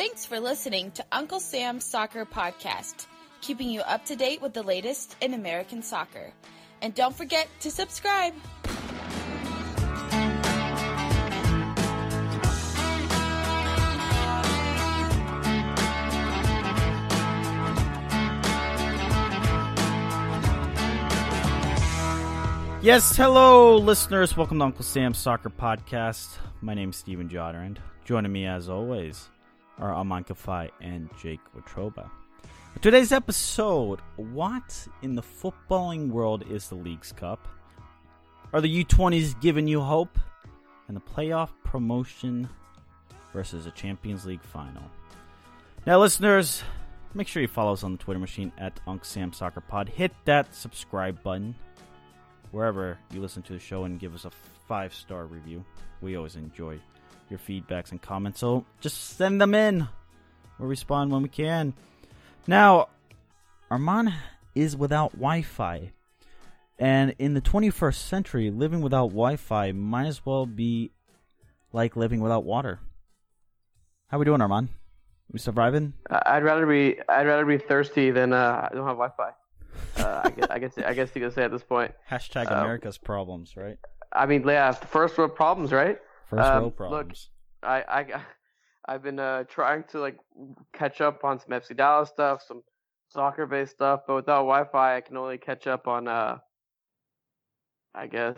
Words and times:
Thanks 0.00 0.24
for 0.24 0.40
listening 0.40 0.92
to 0.92 1.04
Uncle 1.12 1.40
Sam's 1.40 1.84
Soccer 1.84 2.24
Podcast, 2.24 3.04
keeping 3.42 3.68
you 3.68 3.82
up 3.82 4.06
to 4.06 4.16
date 4.16 4.40
with 4.40 4.54
the 4.54 4.62
latest 4.62 5.14
in 5.20 5.34
American 5.34 5.82
soccer. 5.82 6.32
And 6.80 6.94
don't 6.94 7.14
forget 7.14 7.48
to 7.60 7.70
subscribe. 7.70 8.32
Yes, 22.80 23.14
hello, 23.14 23.76
listeners. 23.76 24.34
Welcome 24.34 24.60
to 24.60 24.64
Uncle 24.64 24.82
Sam's 24.82 25.18
Soccer 25.18 25.50
Podcast. 25.50 26.38
My 26.62 26.72
name 26.72 26.88
is 26.88 26.96
Steven 26.96 27.28
Jodderand. 27.28 27.76
Joining 28.06 28.32
me, 28.32 28.46
as 28.46 28.70
always, 28.70 29.28
are 29.80 29.94
Aman 29.94 30.24
Kafai 30.24 30.70
and 30.80 31.08
Jake 31.20 31.40
Watroba. 31.56 32.10
Today's 32.80 33.12
episode 33.12 34.00
What 34.16 34.86
in 35.02 35.14
the 35.14 35.22
footballing 35.22 36.08
world 36.08 36.44
is 36.50 36.68
the 36.68 36.74
League's 36.74 37.12
Cup? 37.12 37.48
Are 38.52 38.60
the 38.60 38.84
U20s 38.84 39.40
giving 39.40 39.66
you 39.66 39.80
hope? 39.80 40.18
And 40.86 40.96
the 40.96 41.00
playoff 41.00 41.50
promotion 41.64 42.48
versus 43.32 43.66
a 43.66 43.70
Champions 43.70 44.26
League 44.26 44.42
final. 44.42 44.82
Now, 45.86 45.98
listeners, 46.00 46.62
make 47.14 47.28
sure 47.28 47.42
you 47.42 47.48
follow 47.48 47.72
us 47.72 47.84
on 47.84 47.92
the 47.92 47.98
Twitter 47.98 48.20
machine 48.20 48.52
at 48.58 48.78
Unc 48.86 49.04
Sam 49.04 49.32
Soccer 49.32 49.60
Pod. 49.60 49.88
Hit 49.88 50.12
that 50.24 50.54
subscribe 50.54 51.22
button 51.22 51.54
wherever 52.50 52.98
you 53.12 53.20
listen 53.20 53.42
to 53.44 53.52
the 53.52 53.58
show 53.58 53.84
and 53.84 54.00
give 54.00 54.14
us 54.14 54.24
a 54.24 54.30
five 54.66 54.92
star 54.92 55.26
review. 55.26 55.64
We 56.00 56.16
always 56.16 56.36
enjoy 56.36 56.80
your 57.30 57.38
feedbacks 57.38 57.90
and 57.90 58.02
comments, 58.02 58.40
so 58.40 58.64
just 58.80 59.16
send 59.16 59.40
them 59.40 59.54
in. 59.54 59.88
We'll 60.58 60.68
respond 60.68 61.10
when 61.10 61.22
we 61.22 61.28
can. 61.28 61.72
Now, 62.46 62.88
Armand 63.70 64.12
is 64.54 64.76
without 64.76 65.12
Wi 65.12 65.42
Fi. 65.42 65.92
And 66.78 67.14
in 67.18 67.34
the 67.34 67.40
21st 67.42 67.94
century, 67.94 68.50
living 68.50 68.80
without 68.80 69.08
Wi 69.08 69.36
Fi 69.36 69.72
might 69.72 70.06
as 70.06 70.24
well 70.24 70.46
be 70.46 70.90
like 71.72 71.94
living 71.96 72.20
without 72.20 72.44
water. 72.44 72.80
How 74.08 74.18
we 74.18 74.24
doing, 74.24 74.40
Armand? 74.40 74.70
We 75.32 75.38
surviving? 75.38 75.92
I'd 76.10 76.42
rather 76.42 76.66
be 76.66 76.98
I'd 77.08 77.26
rather 77.26 77.44
be 77.44 77.58
thirsty 77.58 78.10
than 78.10 78.32
uh, 78.32 78.68
I 78.70 78.74
don't 78.74 78.86
have 78.86 78.96
Wi-Fi. 78.96 79.30
Uh, 79.98 80.22
I 80.24 80.30
guess 80.30 80.48
I 80.50 80.58
guess 80.58 80.78
I 80.78 80.94
guess 80.94 81.10
you 81.14 81.20
could 81.20 81.32
say 81.32 81.44
at 81.44 81.52
this 81.52 81.62
point. 81.62 81.92
Hashtag 82.10 82.50
Um, 82.50 82.58
America's 82.58 82.98
problems, 82.98 83.56
right? 83.56 83.78
I 84.12 84.26
mean, 84.26 84.42
yeah, 84.44 84.72
first 84.72 85.16
world 85.16 85.36
problems, 85.36 85.70
right? 85.70 86.00
First 86.30 86.48
um, 86.48 86.72
world 86.78 86.92
look. 86.92 87.12
I 87.62 87.82
I 87.82 88.22
I've 88.88 89.02
been 89.02 89.18
uh, 89.18 89.44
trying 89.44 89.84
to 89.90 90.00
like 90.00 90.16
catch 90.72 91.00
up 91.00 91.24
on 91.24 91.38
some 91.38 91.50
FC 91.50 91.76
Dallas 91.76 92.08
stuff, 92.08 92.42
some 92.46 92.62
soccer 93.08 93.46
based 93.46 93.72
stuff, 93.72 94.00
but 94.06 94.14
without 94.14 94.42
Wi-Fi, 94.42 94.96
I 94.96 95.00
can 95.00 95.16
only 95.16 95.38
catch 95.38 95.66
up 95.66 95.86
on 95.86 96.08
uh, 96.08 96.38
I 97.94 98.06
guess 98.06 98.36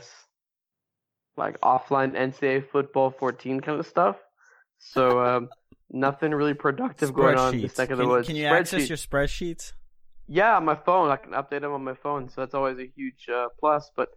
like 1.36 1.60
offline 1.60 2.14
NCAA 2.14 2.68
football 2.70 3.10
14 3.10 3.60
kind 3.60 3.78
of 3.80 3.86
stuff. 3.86 4.16
So 4.78 5.24
um, 5.24 5.48
nothing 5.90 6.32
really 6.32 6.54
productive 6.54 7.14
going 7.14 7.38
on 7.38 7.58
this 7.60 7.72
Spreadsheets. 7.72 7.78
neck 7.78 7.90
of 7.90 7.98
the 7.98 8.04
Can, 8.04 8.10
woods. 8.10 8.26
can 8.26 8.36
you 8.36 8.46
access 8.46 8.88
your 8.88 8.98
spreadsheets? 8.98 9.72
Yeah, 10.28 10.56
on 10.56 10.64
my 10.64 10.74
phone. 10.76 11.10
I 11.10 11.16
can 11.16 11.32
update 11.32 11.60
them 11.60 11.72
on 11.72 11.84
my 11.84 11.94
phone, 11.94 12.28
so 12.28 12.40
that's 12.40 12.54
always 12.54 12.78
a 12.78 12.86
huge 12.96 13.28
uh, 13.32 13.48
plus. 13.58 13.90
But 13.96 14.08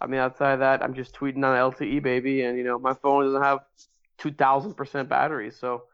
I 0.00 0.06
mean, 0.06 0.20
outside 0.20 0.52
of 0.54 0.58
that, 0.60 0.82
I'm 0.82 0.94
just 0.94 1.14
tweeting 1.14 1.44
on 1.44 1.72
LTE, 1.72 2.02
baby, 2.02 2.42
and 2.42 2.56
you 2.56 2.64
know, 2.64 2.78
my 2.78 2.94
phone 2.94 3.24
doesn't 3.24 3.42
have 3.42 3.60
two 4.16 4.32
thousand 4.32 4.74
percent 4.74 5.08
battery, 5.08 5.50
so 5.50 5.84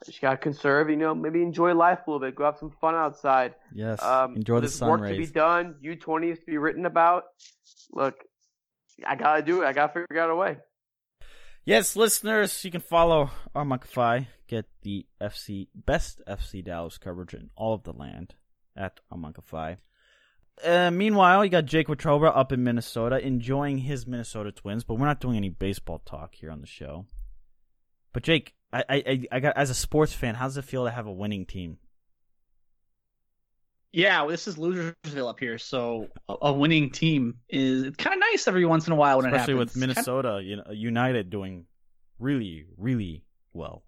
I 0.00 0.04
just 0.04 0.20
gotta 0.20 0.38
conserve. 0.38 0.88
You 0.88 0.96
know, 0.96 1.14
maybe 1.14 1.42
enjoy 1.42 1.74
life 1.74 2.00
a 2.06 2.10
little 2.10 2.26
bit, 2.26 2.34
go 2.34 2.44
have 2.44 2.58
some 2.58 2.72
fun 2.80 2.94
outside. 2.94 3.54
Yes. 3.74 4.02
Um, 4.02 4.36
Enjoy 4.36 4.56
the 4.56 4.60
there's 4.62 4.74
sun 4.74 4.88
work 4.88 5.08
to 5.08 5.16
be 5.16 5.26
done. 5.26 5.76
U20s 5.84 6.40
to 6.40 6.46
be 6.46 6.58
written 6.58 6.86
about. 6.86 7.24
Look, 7.92 8.16
I 9.06 9.16
gotta 9.16 9.42
do 9.42 9.62
it. 9.62 9.66
I 9.66 9.72
gotta 9.72 9.92
figure 9.92 10.22
out 10.22 10.30
a 10.30 10.36
way. 10.36 10.56
Yes, 11.64 11.94
listeners, 11.94 12.64
you 12.64 12.72
can 12.72 12.80
follow 12.80 13.30
Armakafai, 13.54 14.26
get 14.48 14.66
the 14.82 15.06
FC 15.20 15.68
best 15.74 16.20
FC 16.26 16.64
Dallas 16.64 16.98
coverage 16.98 17.34
in 17.34 17.50
all 17.54 17.74
of 17.74 17.84
the 17.84 17.92
land 17.92 18.34
at 18.76 18.98
Armakafai. 19.12 19.76
Uh, 20.64 20.90
meanwhile, 20.90 21.44
you 21.44 21.50
got 21.50 21.64
Jake 21.64 21.88
Watroba 21.88 22.30
up 22.36 22.52
in 22.52 22.62
Minnesota, 22.62 23.18
enjoying 23.24 23.78
his 23.78 24.06
Minnesota 24.06 24.52
Twins, 24.52 24.84
but 24.84 24.94
we're 24.94 25.06
not 25.06 25.20
doing 25.20 25.36
any 25.36 25.48
baseball 25.48 26.00
talk 26.04 26.34
here 26.34 26.50
on 26.50 26.60
the 26.60 26.66
show. 26.66 27.06
But 28.12 28.22
Jake, 28.22 28.54
I, 28.72 28.84
I, 28.88 29.26
I- 29.32 29.40
got 29.40 29.56
as 29.56 29.70
a 29.70 29.74
sports 29.74 30.12
fan, 30.12 30.34
how 30.34 30.46
does 30.46 30.56
it 30.56 30.64
feel 30.64 30.84
to 30.84 30.90
have 30.90 31.06
a 31.06 31.12
winning 31.12 31.46
team? 31.46 31.78
Yeah, 33.92 34.20
well, 34.22 34.30
this 34.30 34.48
is 34.48 34.56
Losersville 34.56 35.28
up 35.28 35.38
here, 35.38 35.58
so 35.58 36.08
a, 36.28 36.34
a 36.42 36.52
winning 36.52 36.90
team 36.90 37.36
is 37.50 37.82
it's 37.84 37.96
kind 37.96 38.14
of 38.14 38.20
nice 38.32 38.48
every 38.48 38.64
once 38.64 38.86
in 38.86 38.92
a 38.94 38.96
while 38.96 39.18
when 39.18 39.26
Especially 39.26 39.52
it 39.54 39.58
with 39.58 39.68
happens. 39.68 39.82
Kinda- 39.82 39.86
Minnesota, 39.94 40.40
you 40.42 40.56
know, 40.56 40.64
United 40.70 41.28
doing 41.28 41.66
really, 42.18 42.64
really 42.78 43.24
well. 43.52 43.82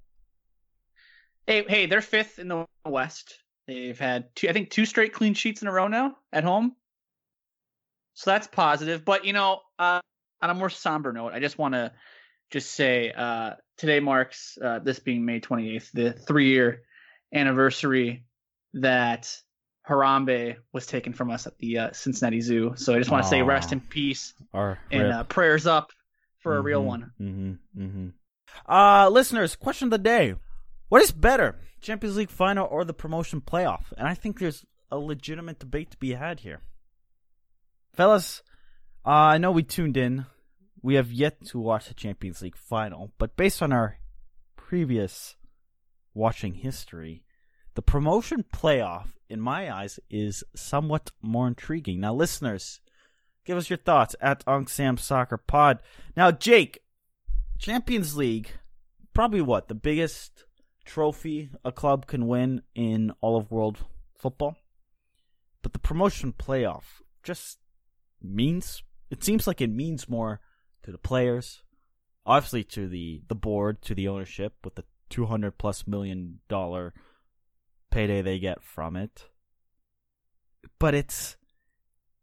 hey, 1.47 1.65
hey, 1.67 1.87
they're 1.87 2.03
fifth 2.03 2.39
in 2.39 2.49
the 2.49 2.67
West. 2.85 3.35
They've 3.67 3.99
had 3.99 4.35
two, 4.37 4.49
I 4.49 4.53
think, 4.53 4.71
two 4.71 4.85
straight 4.85 5.13
clean 5.13 5.35
sheets 5.35 5.63
in 5.63 5.69
a 5.69 5.73
row 5.73 5.89
now 5.89 6.17
at 6.33 6.45
home. 6.45 6.77
So 8.15 8.31
that's 8.31 8.47
positive. 8.47 9.05
But 9.05 9.25
you 9.25 9.33
know, 9.33 9.61
uh, 9.79 10.01
on 10.43 10.51
a 10.51 10.55
more 10.55 10.71
somber 10.71 11.13
note, 11.13 11.33
I 11.33 11.41
just 11.41 11.59
want 11.59 11.75
to 11.75 11.93
just 12.51 12.73
say 12.73 13.11
uh, 13.11 13.53
today 13.79 14.01
marks 14.01 14.59
uh, 14.63 14.79
this 14.81 14.99
being 14.99 15.25
May 15.25 15.41
28th, 15.41 15.91
the 15.93 16.13
three-year 16.13 16.83
anniversary 17.33 18.25
that 18.75 19.37
Harambe 19.89 20.57
was 20.73 20.87
taken 20.87 21.13
from 21.13 21.31
us 21.31 21.47
at 21.47 21.59
the 21.59 21.79
uh, 21.79 21.93
Cincinnati 21.93 22.41
Zoo. 22.41 22.75
So 22.77 22.95
I 22.95 22.99
just 22.99 23.11
want 23.11 23.25
to 23.25 23.29
say 23.29 23.43
rest 23.43 23.73
in 23.73 23.81
peace 23.81 24.35
Or 24.53 24.79
and 24.91 25.13
uh, 25.13 25.25
prayers 25.25 25.67
up 25.67 25.91
for 26.41 26.57
a 26.57 26.61
real 26.61 26.83
Mhm, 26.83 26.87
one. 26.87 27.13
Mm-hmm. 27.21 27.83
Mm-hmm. 27.83 28.73
Uh, 28.73 29.09
listeners, 29.09 29.57
question 29.57 29.87
of 29.87 29.91
the 29.91 29.99
day: 29.99 30.35
What 30.89 31.03
is 31.03 31.13
better, 31.13 31.59
Champions 31.81 32.17
League 32.17 32.31
final 32.31 32.67
or 32.71 32.85
the 32.85 32.95
promotion 32.95 33.41
playoff? 33.41 33.93
And 33.97 34.07
I 34.07 34.15
think 34.15 34.39
there's 34.39 34.65
a 34.91 34.99
legitimate 34.99 35.59
debate 35.59 35.91
to 35.91 35.97
be 35.97 36.13
had 36.13 36.41
here, 36.41 36.61
fellas. 37.93 38.43
Uh, 39.05 39.11
I 39.11 39.39
know 39.39 39.51
we 39.51 39.63
tuned 39.63 39.97
in. 39.97 40.27
We 40.83 40.95
have 40.95 41.11
yet 41.11 41.45
to 41.47 41.59
watch 41.59 41.89
the 41.89 41.95
Champions 41.95 42.43
League 42.43 42.57
final, 42.57 43.13
but 43.19 43.37
based 43.37 43.63
on 43.63 43.73
our 43.73 43.99
previous 44.57 45.37
watching 46.13 46.55
history, 46.55 47.25
the 47.75 47.83
promotion 47.83 48.45
playoff, 48.53 49.09
in 49.29 49.41
my 49.41 49.75
eyes, 49.75 49.99
is 50.11 50.45
somewhat 50.55 51.11
more 51.23 51.49
intriguing. 51.49 52.01
Now, 52.01 52.15
listeners, 52.15 52.81
give 53.45 53.57
us 53.57 53.71
your 53.71 53.79
thoughts 53.79 54.15
at 54.21 54.45
Unk 54.47 54.69
Sam 54.69 54.97
Soccer 54.97 55.39
Pod. 55.39 55.81
Now, 56.17 56.31
Jake, 56.31 56.81
Champions 57.59 58.17
League, 58.17 58.51
probably 59.13 59.41
what 59.41 59.69
the 59.69 59.75
biggest 59.75 60.45
trophy 60.85 61.51
a 61.65 61.73
club 61.73 62.07
can 62.07 62.27
win 62.27 62.63
in 62.75 63.13
all 63.21 63.37
of 63.37 63.51
world 63.51 63.79
football. 64.17 64.57
But 65.63 65.73
the 65.73 65.79
promotion 65.79 66.33
playoff 66.33 67.01
just 67.23 67.59
means 68.23 68.83
it 69.11 69.25
seems 69.25 69.47
like 69.47 69.61
it 69.61 69.71
means 69.71 70.09
more 70.09 70.41
to 70.83 70.93
the 70.93 70.99
players, 70.99 71.63
obviously 72.27 72.65
to 72.65 72.89
the 72.89 73.23
the 73.29 73.35
board, 73.35 73.83
to 73.83 73.95
the 73.95 74.09
ownership 74.09 74.55
with 74.65 74.75
the 74.75 74.85
two 75.09 75.27
hundred 75.27 75.59
plus 75.59 75.87
million 75.87 76.41
dollar 76.49 76.93
payday 77.91 78.23
they 78.23 78.39
get 78.39 78.63
from 78.63 78.97
it. 78.97 79.29
But 80.79 80.95
it's 80.95 81.37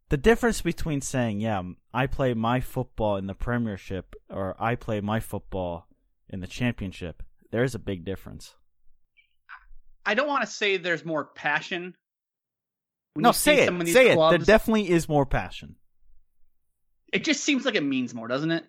the 0.10 0.18
difference 0.18 0.62
between 0.62 1.00
saying, 1.02 1.40
yeah, 1.40 1.62
I 1.94 2.06
play 2.08 2.34
my 2.34 2.60
football 2.60 3.16
in 3.16 3.28
the 3.28 3.34
Premiership 3.34 4.14
or 4.30 4.56
I 4.60 4.76
play 4.76 5.00
my 5.00 5.20
football 5.20 5.88
in 6.30 6.42
the 6.42 6.48
Championship, 6.48 7.24
there's 7.52 7.76
a 7.76 7.80
big 7.80 8.04
difference. 8.06 8.56
I 10.06 10.14
don't 10.16 10.28
want 10.28 10.42
to 10.42 10.48
say 10.48 10.78
there's 10.78 11.06
more 11.06 11.26
passion 11.26 11.96
when 13.14 13.24
no, 13.24 13.30
you 13.30 13.34
see 13.34 13.58
say 13.58 13.66
some 13.66 13.76
it. 13.76 13.80
of 13.82 13.86
these 13.86 13.94
Say 13.96 14.10
it. 14.12 14.16
There 14.18 14.38
definitely 14.40 14.90
is 14.90 15.08
more 15.08 15.26
passion. 15.26 15.76
it 17.14 17.24
just 17.24 17.44
seems 17.44 17.66
like 17.66 17.76
it 17.76 17.84
means 17.84 18.14
more, 18.14 18.28
doesn't 18.28 18.52
it? 18.52 18.64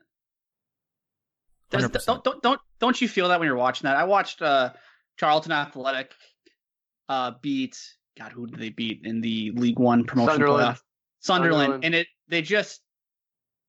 Does, 1.71 2.05
don't, 2.05 2.23
don't 2.23 2.43
don't 2.43 2.61
don't 2.81 3.01
you 3.01 3.09
feel 3.09 3.29
that 3.29 3.41
when 3.41 3.47
you're 3.47 3.57
watching 3.57 3.87
that? 3.87 3.97
I 3.97 4.05
watched 4.05 4.43
uh, 4.43 4.73
Charlton 5.19 5.53
Athletic 5.53 6.13
uh, 7.09 7.33
beat 7.41 7.79
God, 8.19 8.33
who 8.33 8.47
did 8.47 8.61
they 8.61 8.69
beat 8.69 9.01
in 9.05 9.23
the 9.23 9.53
League 9.53 9.79
One 9.79 10.05
promotion 10.05 10.35
Sunderland. 10.35 10.77
playoff? 10.77 10.81
Sunderland. 11.21 11.61
Sunderland. 11.61 11.85
and 11.85 11.95
it 11.95 12.07
they 12.29 12.43
just 12.43 12.83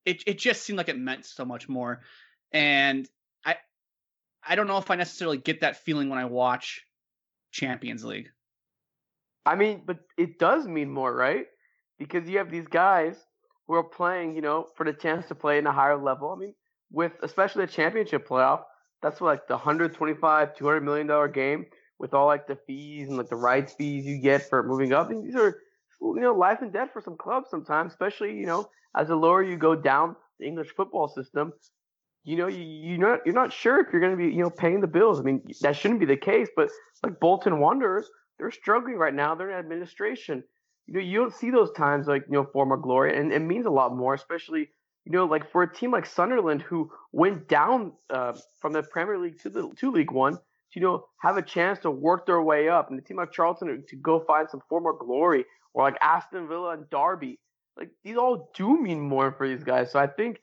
it 0.05 0.23
it 0.27 0.37
just 0.37 0.63
seemed 0.63 0.77
like 0.77 0.89
it 0.89 0.97
meant 0.97 1.25
so 1.25 1.45
much 1.45 1.69
more, 1.69 2.01
and 2.51 3.07
I 4.47 4.55
don't 4.55 4.67
know 4.67 4.77
if 4.77 4.91
I 4.91 4.95
necessarily 4.95 5.37
get 5.37 5.61
that 5.61 5.77
feeling 5.77 6.09
when 6.09 6.19
I 6.19 6.25
watch 6.25 6.85
Champions 7.51 8.03
League. 8.03 8.29
I 9.45 9.55
mean, 9.55 9.83
but 9.85 9.99
it 10.17 10.39
does 10.39 10.67
mean 10.67 10.89
more, 10.89 11.13
right? 11.13 11.45
Because 11.99 12.27
you 12.27 12.37
have 12.37 12.49
these 12.49 12.67
guys 12.67 13.17
who 13.67 13.75
are 13.75 13.83
playing, 13.83 14.35
you 14.35 14.41
know, 14.41 14.67
for 14.75 14.85
the 14.85 14.93
chance 14.93 15.27
to 15.27 15.35
play 15.35 15.57
in 15.57 15.67
a 15.67 15.71
higher 15.71 15.97
level. 15.97 16.31
I 16.31 16.39
mean, 16.39 16.53
with 16.91 17.13
especially 17.21 17.65
the 17.65 17.71
championship 17.71 18.27
playoff, 18.27 18.63
that's 19.01 19.19
what, 19.19 19.29
like 19.29 19.47
the 19.47 19.55
125, 19.55 20.55
200 20.55 20.81
million 20.81 21.07
dollar 21.07 21.27
game 21.27 21.65
with 21.99 22.13
all 22.13 22.25
like 22.25 22.47
the 22.47 22.57
fees 22.67 23.07
and 23.07 23.17
like 23.17 23.29
the 23.29 23.35
rights 23.35 23.73
fees 23.73 24.05
you 24.05 24.19
get 24.19 24.49
for 24.49 24.63
moving 24.63 24.93
up. 24.93 25.09
And 25.09 25.25
these 25.25 25.35
are, 25.35 25.59
you 26.01 26.19
know, 26.19 26.33
life 26.33 26.61
and 26.61 26.71
death 26.71 26.89
for 26.91 27.01
some 27.01 27.17
clubs 27.17 27.49
sometimes, 27.49 27.91
especially, 27.91 28.35
you 28.35 28.45
know, 28.45 28.69
as 28.95 29.07
the 29.07 29.15
lower 29.15 29.43
you 29.43 29.57
go 29.57 29.75
down 29.75 30.15
the 30.39 30.45
English 30.45 30.69
football 30.75 31.07
system, 31.07 31.53
you 32.23 32.37
know, 32.37 32.47
you, 32.47 32.63
you're 32.63 32.97
not 32.97 33.19
you're 33.25 33.35
not 33.35 33.51
sure 33.51 33.79
if 33.79 33.87
you're 33.91 34.01
going 34.01 34.17
to 34.17 34.17
be, 34.17 34.33
you 34.33 34.41
know, 34.41 34.49
paying 34.49 34.81
the 34.81 34.87
bills. 34.87 35.19
I 35.19 35.23
mean, 35.23 35.41
that 35.61 35.75
shouldn't 35.75 35.99
be 35.99 36.05
the 36.05 36.17
case, 36.17 36.47
but 36.55 36.69
like 37.03 37.19
Bolton 37.19 37.59
Wanderers, 37.59 38.09
they're 38.37 38.51
struggling 38.51 38.95
right 38.95 39.13
now. 39.13 39.35
They're 39.35 39.51
in 39.51 39.57
administration. 39.57 40.43
You 40.87 40.95
know, 40.95 40.99
you 40.99 41.19
don't 41.19 41.33
see 41.33 41.49
those 41.49 41.71
times 41.71 42.07
like 42.07 42.23
you 42.27 42.33
know 42.33 42.47
former 42.51 42.77
glory, 42.77 43.17
and 43.17 43.31
it 43.31 43.39
means 43.39 43.65
a 43.65 43.71
lot 43.71 43.95
more, 43.95 44.13
especially 44.13 44.69
you 45.05 45.11
know 45.11 45.25
like 45.25 45.51
for 45.51 45.63
a 45.63 45.73
team 45.73 45.91
like 45.91 46.05
Sunderland 46.05 46.61
who 46.61 46.89
went 47.11 47.47
down 47.47 47.93
uh, 48.09 48.33
from 48.59 48.73
the 48.73 48.83
Premier 48.83 49.17
League 49.17 49.39
to 49.41 49.49
the 49.49 49.69
to 49.77 49.91
League 49.91 50.11
One 50.11 50.35
to 50.35 50.39
you 50.75 50.81
know 50.81 51.05
have 51.21 51.37
a 51.37 51.41
chance 51.41 51.79
to 51.79 51.91
work 51.91 52.25
their 52.25 52.41
way 52.41 52.69
up, 52.69 52.89
and 52.89 52.97
the 52.97 53.03
team 53.03 53.17
like 53.17 53.31
Charlton 53.31 53.83
to, 53.87 53.95
go 53.97 54.21
find 54.21 54.49
some 54.49 54.61
former 54.69 54.93
glory, 54.93 55.45
or 55.73 55.83
like 55.83 55.97
Aston 56.01 56.47
Villa 56.47 56.71
and 56.71 56.89
Derby, 56.89 57.39
like 57.77 57.89
these 58.03 58.17
all 58.17 58.49
do 58.55 58.81
mean 58.81 59.01
more 59.01 59.33
for 59.37 59.47
these 59.47 59.63
guys. 59.63 59.91
So 59.91 59.99
I 59.99 60.07
think 60.07 60.39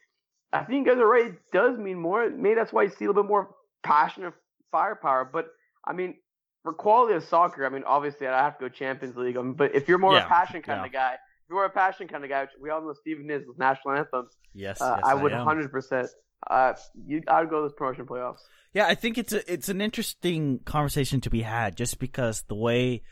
I 0.53 0.65
think 0.65 0.87
guys 0.87 0.99
are 0.99 1.07
right. 1.07 1.27
It 1.27 1.39
does 1.53 1.79
mean 1.79 1.99
more. 1.99 2.29
Maybe 2.29 2.55
that's 2.57 2.73
why 2.73 2.85
you 2.85 2.91
see 2.91 3.05
a 3.05 3.09
little 3.09 3.23
bit 3.23 3.29
more 3.29 3.51
passion 3.83 4.25
and 4.25 4.33
firepower. 4.73 5.29
But 5.33 5.47
I 5.85 5.93
mean, 5.93 6.17
for 6.63 6.73
quality 6.73 7.15
of 7.15 7.25
soccer, 7.25 7.65
I 7.65 7.69
mean, 7.69 7.85
obviously 7.85 8.27
I 8.27 8.43
have 8.43 8.59
to 8.59 8.65
go 8.65 8.69
Champions 8.69 9.17
League. 9.17 9.37
I 9.37 9.43
mean, 9.43 9.55
but 9.55 9.75
if 9.75 9.89
you're 9.89 9.99
more 9.99 10.15
Yeah, 10.15 10.27
a 10.27 10.29
passion 10.29 10.63
kind 10.63 10.81
yeah. 10.81 10.87
of 10.87 10.93
guy, 10.93 11.13
if 11.15 11.51
you're 11.51 11.65
a 11.65 11.71
passion 11.71 12.09
kind 12.09 12.25
of 12.25 12.31
guy, 12.31 12.43
which 12.43 12.51
we 12.61 12.71
all 12.71 12.83
know 12.83 12.93
Steven 13.01 13.31
is 13.31 13.47
with 13.47 13.59
national 13.59 13.95
anthems, 13.95 14.37
Yes, 14.55 14.81
uh, 14.81 14.95
yes, 14.97 15.05
I 15.07 15.15
would 15.15 15.33
100%. 15.33 16.09
Uh, 16.49 16.73
you, 17.07 17.23
I 17.29 17.41
would 17.41 17.51
go 17.51 17.63
those 17.63 17.75
promotion 17.75 18.07
playoffs. 18.07 18.41
Yeah, 18.73 18.87
I 18.87 18.95
think 18.95 19.19
it's 19.19 19.33
a, 19.33 19.53
it's 19.53 19.69
an 19.69 19.81
interesting 19.81 20.61
conversation 20.65 21.21
to 21.23 21.31
be 21.31 21.43
had, 21.43 21.77
just 21.77 21.99
because 21.99 22.43
the 22.49 22.55
way 22.55 23.03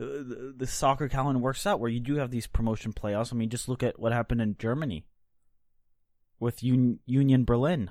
uh, 0.00 0.04
the, 0.04 0.54
the 0.56 0.66
soccer 0.66 1.08
calendar 1.08 1.38
works 1.40 1.66
out, 1.66 1.80
where 1.80 1.90
you 1.90 2.00
do 2.00 2.16
have 2.16 2.30
these 2.30 2.46
promotion 2.46 2.92
playoffs. 2.92 3.32
I 3.32 3.36
mean, 3.36 3.50
just 3.50 3.68
look 3.68 3.82
at 3.82 3.98
what 3.98 4.12
happened 4.12 4.40
in 4.40 4.56
Germany 4.58 5.04
with 6.40 6.62
Un- 6.62 7.00
Union 7.06 7.44
Berlin. 7.44 7.90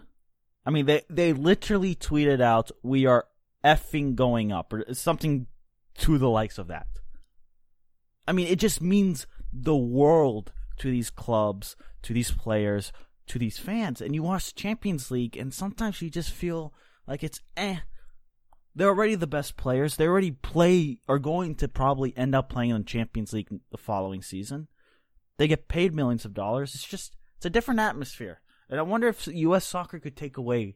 I 0.66 0.70
mean, 0.70 0.86
they 0.86 1.02
they 1.10 1.34
literally 1.34 1.96
tweeted 1.96 2.42
out, 2.42 2.72
"We 2.84 3.06
are 3.06 3.26
effing 3.64 4.16
going 4.16 4.52
up," 4.52 4.74
or 4.74 4.94
something 4.94 5.48
to 6.00 6.18
the 6.18 6.30
likes 6.30 6.58
of 6.58 6.68
that. 6.68 6.88
I 8.28 8.34
mean, 8.34 8.48
it 8.48 8.60
just 8.60 8.82
means 8.82 9.26
the 9.54 9.76
world 9.76 10.52
to 10.78 10.92
these 10.92 11.10
clubs, 11.10 11.76
to 12.04 12.14
these 12.14 12.32
players, 12.32 12.92
to 13.28 13.40
these 13.40 13.58
fans. 13.58 14.02
And 14.02 14.14
you 14.14 14.24
watch 14.24 14.56
Champions 14.56 15.10
League, 15.10 15.38
and 15.38 15.54
sometimes 15.54 16.02
you 16.02 16.10
just 16.10 16.32
feel 16.32 16.74
like 17.08 17.24
it's 17.24 17.42
eh. 17.56 17.78
They're 18.76 18.90
already 18.90 19.16
the 19.16 19.26
best 19.26 19.58
players. 19.58 19.96
They 19.96 20.06
already 20.06 20.32
play, 20.32 21.00
are 21.08 21.18
going 21.18 21.56
to 21.56 21.68
probably 21.68 22.16
end 22.16 22.36
up 22.36 22.48
playing 22.48 22.70
in 22.70 22.86
Champions 22.86 23.34
League 23.34 23.50
the 23.72 23.78
following 23.78 24.22
season. 24.22 24.68
They 25.38 25.48
get 25.48 25.68
paid 25.68 25.96
millions 25.96 26.26
of 26.26 26.36
dollars. 26.36 26.76
It's 26.76 26.88
just, 26.88 27.17
it's 27.38 27.46
a 27.46 27.50
different 27.50 27.80
atmosphere. 27.80 28.42
And 28.70 28.80
I 28.80 28.84
wonder 28.84 29.08
if 29.08 29.28
U.S. 29.28 29.66
soccer 29.66 29.98
could 30.00 30.18
take 30.18 30.36
away, 30.38 30.76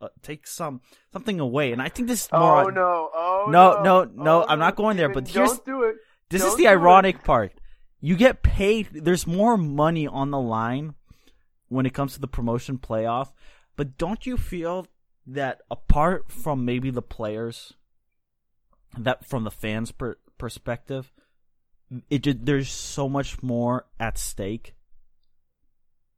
uh, 0.00 0.08
take 0.22 0.46
some 0.46 0.80
something 1.12 1.38
away. 1.38 1.72
And 1.72 1.80
I 1.80 1.88
think 1.88 2.08
this 2.08 2.24
is 2.24 2.32
more. 2.32 2.42
Oh 2.42 2.66
on- 2.66 2.74
no! 2.74 3.10
Oh 3.14 3.44
No, 3.48 3.72
no! 3.82 4.04
no, 4.04 4.10
no, 4.24 4.42
Oh, 4.42 4.46
I'm 4.48 4.58
not 4.58 4.74
going 4.76 4.96
there, 4.96 5.08
but 5.08 5.28
here's- 5.28 5.58
it. 5.58 5.96
This 6.30 6.42
Don't 6.42 6.50
is 6.50 6.56
the 6.56 6.64
do 6.64 6.68
it. 6.68 6.72
ironic 6.72 7.22
part. 7.24 7.52
You 8.00 8.16
get 8.16 8.42
paid. 8.42 8.88
There's 8.92 9.26
more 9.26 9.56
money 9.56 10.06
on 10.06 10.30
the 10.30 10.38
line 10.40 10.94
when 11.68 11.86
it 11.86 11.94
comes 11.94 12.14
to 12.14 12.20
the 12.20 12.28
promotion 12.28 12.78
playoff. 12.78 13.32
But 13.76 13.96
don't 13.96 14.26
you 14.26 14.36
feel 14.36 14.86
that 15.26 15.60
apart 15.70 16.30
from 16.30 16.64
maybe 16.64 16.90
the 16.90 17.02
players, 17.02 17.74
that 18.96 19.24
from 19.26 19.44
the 19.44 19.50
fans' 19.50 19.92
per- 19.92 20.18
perspective, 20.38 21.12
it 22.10 22.44
there's 22.44 22.70
so 22.70 23.08
much 23.08 23.42
more 23.42 23.86
at 24.00 24.18
stake. 24.18 24.74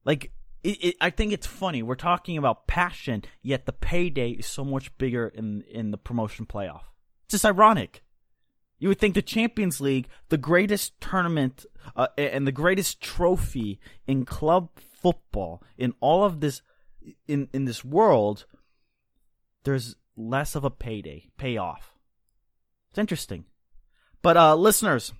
Like 0.04 0.32
it, 0.62 0.84
it, 0.84 0.96
I 1.00 1.10
think 1.10 1.32
it's 1.32 1.46
funny. 1.46 1.82
We're 1.82 1.94
talking 1.94 2.36
about 2.36 2.66
passion, 2.66 3.24
yet 3.42 3.66
the 3.66 3.72
payday 3.72 4.30
is 4.30 4.46
so 4.46 4.64
much 4.64 4.96
bigger 4.98 5.28
in 5.28 5.62
in 5.62 5.90
the 5.90 5.98
promotion 5.98 6.46
playoff. 6.46 6.82
It's 7.24 7.32
just 7.32 7.44
ironic. 7.44 8.02
You 8.78 8.88
would 8.88 8.98
think 8.98 9.14
the 9.14 9.22
Champions 9.22 9.80
League, 9.80 10.08
the 10.30 10.38
greatest 10.38 10.98
tournament 11.00 11.66
uh, 11.94 12.08
and 12.16 12.46
the 12.46 12.52
greatest 12.52 13.02
trophy 13.02 13.78
in 14.06 14.24
club 14.24 14.70
football 14.76 15.62
in 15.76 15.94
all 16.00 16.24
of 16.24 16.40
this 16.40 16.62
in 17.26 17.48
in 17.52 17.64
this 17.64 17.84
world, 17.84 18.46
there's 19.64 19.96
less 20.16 20.54
of 20.54 20.64
a 20.64 20.70
payday 20.70 21.28
payoff. 21.36 21.94
It's 22.90 22.98
interesting, 22.98 23.44
but 24.22 24.36
uh, 24.36 24.56
listeners, 24.56 25.12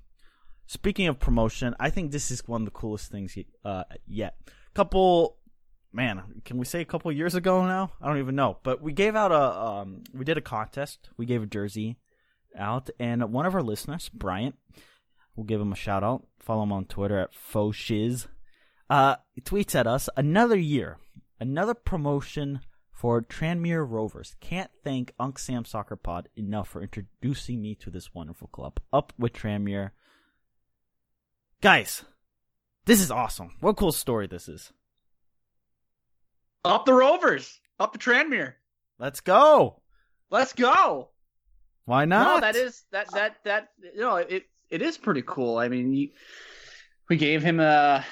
speaking 0.66 1.06
of 1.06 1.18
promotion, 1.18 1.74
I 1.78 1.90
think 1.90 2.10
this 2.10 2.30
is 2.30 2.46
one 2.48 2.62
of 2.62 2.66
the 2.66 2.72
coolest 2.72 3.10
things 3.10 3.36
uh, 3.64 3.84
yet. 4.06 4.36
Couple, 4.74 5.36
man, 5.92 6.42
can 6.44 6.58
we 6.58 6.64
say 6.64 6.80
a 6.80 6.84
couple 6.84 7.10
years 7.10 7.34
ago 7.34 7.66
now? 7.66 7.92
I 8.00 8.06
don't 8.06 8.18
even 8.18 8.36
know, 8.36 8.58
but 8.62 8.80
we 8.80 8.92
gave 8.92 9.16
out 9.16 9.32
a 9.32 9.60
um, 9.60 10.04
we 10.14 10.24
did 10.24 10.38
a 10.38 10.42
contest. 10.42 11.10
We 11.16 11.26
gave 11.26 11.42
a 11.42 11.46
jersey 11.46 11.98
out, 12.56 12.90
and 12.98 13.32
one 13.32 13.46
of 13.46 13.54
our 13.54 13.62
listeners, 13.62 14.08
Bryant, 14.08 14.56
we'll 15.34 15.46
give 15.46 15.60
him 15.60 15.72
a 15.72 15.76
shout 15.76 16.04
out. 16.04 16.26
Follow 16.38 16.62
him 16.62 16.72
on 16.72 16.84
Twitter 16.84 17.18
at 17.18 17.34
Foshiz. 17.34 18.26
Uh, 18.88 19.16
tweets 19.42 19.74
at 19.74 19.86
us 19.86 20.08
another 20.16 20.56
year, 20.56 20.98
another 21.38 21.74
promotion 21.74 22.60
for 22.92 23.22
Tranmere 23.22 23.88
Rovers. 23.88 24.36
Can't 24.40 24.70
thank 24.84 25.14
Unc 25.18 25.38
Sam 25.38 25.64
Soccer 25.64 25.96
Pod 25.96 26.28
enough 26.36 26.68
for 26.68 26.82
introducing 26.82 27.62
me 27.62 27.74
to 27.76 27.88
this 27.88 28.14
wonderful 28.14 28.48
club. 28.48 28.78
Up 28.92 29.12
with 29.18 29.32
Tranmere, 29.32 29.92
guys. 31.60 32.04
This 32.86 33.00
is 33.00 33.10
awesome. 33.10 33.56
What 33.60 33.70
a 33.70 33.74
cool 33.74 33.92
story 33.92 34.26
this 34.26 34.48
is. 34.48 34.72
Up 36.64 36.84
the 36.84 36.92
Rovers, 36.92 37.60
up 37.78 37.92
the 37.92 37.98
Tranmere. 37.98 38.54
Let's 38.98 39.20
go. 39.20 39.80
Let's 40.30 40.52
go. 40.52 41.10
Why 41.86 42.04
not? 42.04 42.36
No, 42.36 42.40
that 42.40 42.56
is 42.56 42.84
that 42.92 43.10
that 43.12 43.36
that 43.44 43.68
you 43.94 44.00
know 44.00 44.16
it 44.16 44.44
it 44.68 44.82
is 44.82 44.98
pretty 44.98 45.22
cool. 45.26 45.58
I 45.58 45.68
mean, 45.68 45.92
you, 45.94 46.10
we 47.08 47.16
gave 47.16 47.42
him 47.42 47.60
a 47.60 48.04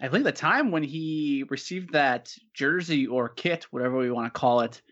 I 0.00 0.08
believe 0.08 0.24
the 0.24 0.32
time 0.32 0.70
when 0.70 0.82
he 0.82 1.44
received 1.48 1.92
that 1.92 2.34
jersey 2.52 3.06
or 3.06 3.28
kit, 3.28 3.64
whatever 3.70 3.96
we 3.96 4.10
want 4.10 4.32
to 4.32 4.38
call 4.38 4.60
it, 4.60 4.82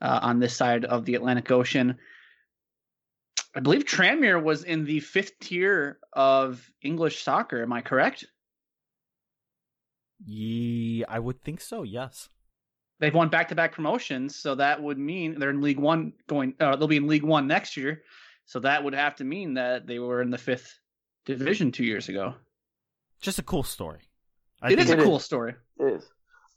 uh, 0.00 0.20
on 0.22 0.40
this 0.40 0.56
side 0.56 0.84
of 0.84 1.04
the 1.04 1.14
Atlantic 1.14 1.50
Ocean. 1.50 1.98
I 3.54 3.60
believe 3.60 3.84
Tranmere 3.84 4.42
was 4.42 4.64
in 4.64 4.84
the 4.84 5.00
fifth 5.00 5.38
tier 5.40 5.98
of 6.12 6.66
English 6.80 7.22
soccer. 7.22 7.62
Am 7.62 7.72
I 7.72 7.82
correct? 7.82 8.24
Yeah, 10.24 11.06
I 11.08 11.18
would 11.18 11.42
think 11.42 11.60
so. 11.60 11.82
Yes. 11.82 12.28
They've 13.00 13.14
won 13.14 13.28
back-to-back 13.28 13.72
promotions, 13.72 14.36
so 14.36 14.54
that 14.54 14.80
would 14.80 14.98
mean 14.98 15.38
they're 15.38 15.50
in 15.50 15.60
League 15.60 15.80
One 15.80 16.12
going. 16.28 16.54
Uh, 16.60 16.76
they'll 16.76 16.86
be 16.86 16.98
in 16.98 17.08
League 17.08 17.24
One 17.24 17.48
next 17.48 17.76
year, 17.76 18.02
so 18.44 18.60
that 18.60 18.84
would 18.84 18.94
have 18.94 19.16
to 19.16 19.24
mean 19.24 19.54
that 19.54 19.86
they 19.86 19.98
were 19.98 20.22
in 20.22 20.30
the 20.30 20.38
fifth 20.38 20.78
division 21.26 21.72
two 21.72 21.84
years 21.84 22.08
ago. 22.08 22.34
Just 23.20 23.40
a 23.40 23.42
cool 23.42 23.64
story. 23.64 24.02
I 24.60 24.68
it 24.68 24.76
think 24.76 24.80
is 24.82 24.90
a 24.90 24.98
it 24.98 25.04
cool 25.04 25.16
is. 25.16 25.24
story. 25.24 25.54
It 25.80 25.94
is. 25.94 26.04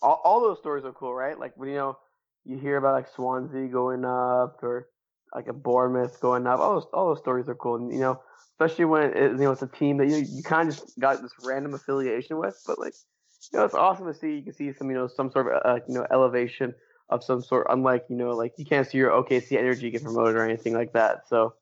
All, 0.02 0.22
all 0.24 0.42
those 0.42 0.60
stories 0.60 0.86
are 0.86 0.92
cool, 0.92 1.16
right? 1.16 1.40
Like 1.40 1.58
when 1.58 1.70
you 1.70 1.76
know 1.76 1.98
you 2.44 2.60
hear 2.60 2.78
about 2.78 2.94
like 2.94 3.08
Swansea 3.16 3.68
going 3.68 4.06
up 4.06 4.60
or 4.62 4.88
like 5.34 5.48
a 5.48 5.54
Bournemouth 5.54 6.20
going 6.22 6.48
up. 6.48 6.60
All 6.60 6.76
those, 6.76 6.88
all 6.94 7.08
those 7.10 7.20
stories 7.20 7.50
are 7.50 7.56
cool, 7.56 7.76
and 7.76 7.92
you 7.92 8.00
know, 8.00 8.22
especially 8.54 8.86
when 8.86 9.04
it, 9.04 9.32
you 9.32 9.38
know 9.38 9.52
it's 9.52 9.62
a 9.62 9.68
team 9.68 9.98
that 9.98 10.08
you 10.08 10.18
you 10.18 10.44
kind 10.44 10.70
of 10.70 10.76
just 10.76 10.98
got 11.00 11.22
this 11.22 11.32
random 11.44 11.74
affiliation 11.74 12.38
with. 12.38 12.62
But 12.66 12.80
like, 12.80 12.94
you 13.54 13.60
know, 13.60 13.66
it's 13.66 13.76
awesome 13.76 14.06
to 14.08 14.14
see. 14.14 14.36
You 14.36 14.44
can 14.44 14.54
see 14.54 14.74
some 14.74 14.90
you 14.90 14.96
know 14.96 15.08
some 15.08 15.32
sort 15.32 15.48
of 15.54 15.62
uh, 15.66 15.80
you 15.88 15.94
know 15.96 16.06
elevation 16.12 16.74
of 17.10 17.24
some 17.24 17.42
sort. 17.42 17.68
Unlike 17.70 18.06
you 18.10 18.16
know 18.16 18.32
like 18.32 18.54
you 18.58 18.66
can't 18.66 18.88
see 18.88 18.98
your 18.98 19.12
OKC 19.12 19.58
Energy 19.58 19.90
get 19.92 20.04
promoted 20.04 20.36
or 20.36 20.44
anything 20.44 20.74
like 20.74 20.94
that. 20.94 21.28
So 21.28 21.54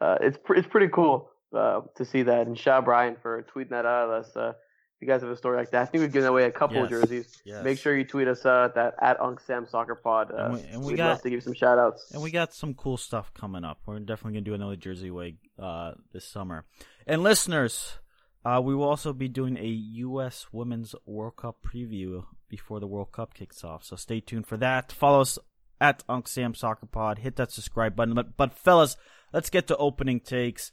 uh, 0.00 0.18
it's 0.20 0.38
pre- 0.38 0.58
it's 0.58 0.68
pretty 0.68 0.88
cool. 0.88 1.30
uh, 1.54 1.80
to 1.96 2.04
see 2.04 2.22
that. 2.22 2.46
And 2.46 2.58
shout 2.58 2.78
out 2.78 2.84
Brian 2.84 3.16
for 3.22 3.42
tweeting 3.54 3.70
that 3.70 3.86
out 3.86 4.04
of 4.04 4.10
us. 4.10 4.36
Uh, 4.36 4.52
if 5.00 5.02
you 5.02 5.08
guys 5.08 5.22
have 5.22 5.30
a 5.30 5.36
story 5.36 5.56
like 5.56 5.70
that, 5.70 5.82
I 5.82 5.84
think 5.86 6.02
we've 6.02 6.12
given 6.12 6.28
away 6.28 6.44
a 6.44 6.50
couple 6.50 6.82
of 6.82 6.90
Yes. 6.90 7.00
jerseys. 7.02 7.42
Yes. 7.44 7.62
Make 7.64 7.78
sure 7.78 7.96
you 7.96 8.04
tweet 8.04 8.26
us 8.28 8.44
uh, 8.44 8.68
that 8.74 8.96
at 9.00 9.20
Unc 9.20 9.38
Sam 9.40 9.64
Soccer 9.66 9.94
Pod. 9.94 10.32
Uh, 10.32 10.36
And 10.36 10.54
we- 10.54 10.60
and 10.72 10.84
we 10.84 10.94
got- 10.94 11.08
love 11.10 11.22
to 11.22 11.30
give 11.30 11.36
you 11.36 11.40
some 11.40 11.54
shout 11.54 11.78
outs. 11.78 12.10
And 12.12 12.20
we 12.22 12.30
got 12.32 12.52
some 12.52 12.74
cool 12.74 12.96
stuff 12.96 13.32
coming 13.32 13.62
up. 13.64 13.78
We're 13.86 14.00
definitely 14.00 14.32
gonna 14.40 14.44
do 14.44 14.54
another 14.54 14.74
Jersey 14.76 15.10
Way 15.12 15.36
uh, 15.58 15.92
this 16.12 16.26
summer. 16.26 16.64
And 17.06 17.22
listeners, 17.22 17.98
uh, 18.44 18.60
we 18.62 18.74
will 18.74 18.88
also 18.88 19.12
be 19.12 19.28
doing 19.28 19.56
a 19.56 19.66
U.S. 19.66 20.46
Women's 20.52 20.94
World 21.04 21.36
Cup 21.36 21.58
preview 21.62 22.24
before 22.48 22.80
the 22.80 22.86
World 22.86 23.12
Cup 23.12 23.34
kicks 23.34 23.64
off. 23.64 23.84
So 23.84 23.96
stay 23.96 24.20
tuned 24.20 24.46
for 24.46 24.56
that. 24.56 24.92
Follow 24.92 25.20
us 25.20 25.38
at 25.80 26.02
Unc 26.08 26.28
Sam 26.28 26.54
Soccer 26.54 26.86
Pod. 26.86 27.18
Hit 27.18 27.36
that 27.36 27.52
subscribe 27.52 27.94
button. 27.96 28.14
But, 28.14 28.36
but 28.36 28.54
fellas, 28.54 28.96
let's 29.32 29.50
get 29.50 29.66
to 29.68 29.76
opening 29.76 30.20
takes. 30.20 30.72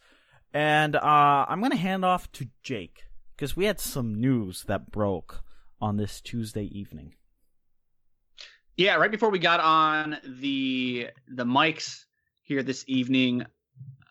And 0.53 0.95
uh, 0.95 1.45
I'm 1.49 1.61
gonna 1.61 1.75
hand 1.75 2.05
off 2.05 2.31
to 2.33 2.47
Jake 2.63 3.03
because 3.35 3.57
we 3.57 3.65
had 3.65 3.79
some 3.79 4.15
news 4.15 4.63
that 4.67 4.89
broke 4.89 5.43
on 5.81 5.97
this 5.97 6.21
Tuesday 6.21 6.63
evening. 6.63 7.15
Yeah, 8.77 8.95
right 8.95 9.11
before 9.11 9.29
we 9.29 9.39
got 9.39 9.59
on 9.59 10.17
the 10.23 11.09
the 11.27 11.45
mics 11.45 12.05
here 12.41 12.63
this 12.63 12.85
evening, 12.87 13.45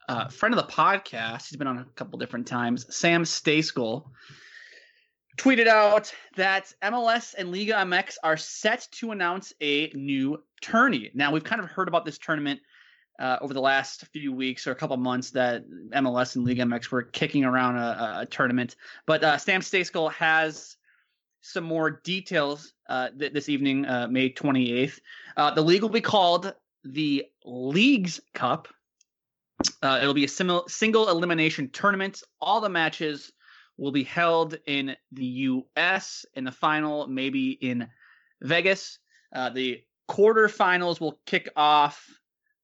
uh, 0.09 0.29
friend 0.29 0.55
of 0.55 0.67
the 0.67 0.73
podcast, 0.73 1.49
he's 1.49 1.57
been 1.57 1.67
on 1.67 1.79
a 1.79 1.85
couple 1.97 2.19
different 2.19 2.47
times. 2.47 2.95
Sam 2.95 3.25
Stejskal 3.25 4.05
tweeted 5.37 5.67
out 5.67 6.13
that 6.37 6.73
MLS 6.83 7.35
and 7.37 7.51
Liga 7.51 7.75
MX 7.75 8.17
are 8.23 8.37
set 8.37 8.87
to 8.93 9.11
announce 9.11 9.53
a 9.61 9.91
new 9.95 10.43
tourney. 10.61 11.11
Now 11.15 11.33
we've 11.33 11.45
kind 11.45 11.61
of 11.61 11.69
heard 11.69 11.89
about 11.89 12.05
this 12.05 12.19
tournament 12.19 12.61
uh, 13.19 13.39
over 13.41 13.55
the 13.55 13.61
last 13.61 14.07
few 14.09 14.33
weeks 14.33 14.67
or 14.67 14.73
a 14.73 14.75
couple 14.75 14.97
months 14.97 15.31
that 15.31 15.69
MLS 15.91 16.37
and 16.37 16.45
Liga 16.45 16.63
MX 16.63 16.91
were 16.91 17.03
kicking 17.03 17.45
around 17.45 17.77
a, 17.77 18.21
a, 18.23 18.27
tournament, 18.27 18.77
but 19.07 19.23
uh, 19.23 19.39
Sam 19.39 19.61
Stejskal 19.61 20.13
has 20.13 20.77
some 21.41 21.65
more 21.65 21.91
details 21.91 22.73
uh, 22.89 23.11
th- 23.17 23.33
this 23.33 23.49
evening, 23.49 23.87
uh, 23.87 24.09
May 24.11 24.31
28th. 24.31 24.99
Uh, 25.37 25.51
the 25.53 25.63
league 25.63 25.83
will 25.83 25.91
be 25.91 26.01
called 26.01 26.55
the 26.85 27.27
Leagues 27.45 28.21
Cup. 28.33 28.69
Uh, 29.85 29.99
it'll 30.01 30.15
be 30.15 30.25
a 30.25 30.29
simil- 30.29 30.69
single 30.71 31.11
elimination 31.11 31.69
tournament. 31.69 32.23
All 32.41 32.63
the 32.63 32.71
matches 32.71 33.31
will 33.77 33.93
be 33.93 34.03
held 34.03 34.57
in 34.67 34.97
the 35.13 35.25
U.S. 35.25 36.25
and 36.35 36.47
the 36.47 36.53
final 36.53 37.07
maybe 37.07 37.51
in 37.51 37.87
Vegas. 38.41 38.99
Uh, 39.35 39.51
the 39.51 39.83
quarterfinals 40.11 41.01
will 41.01 41.21
kick 41.27 41.51
off 41.55 42.09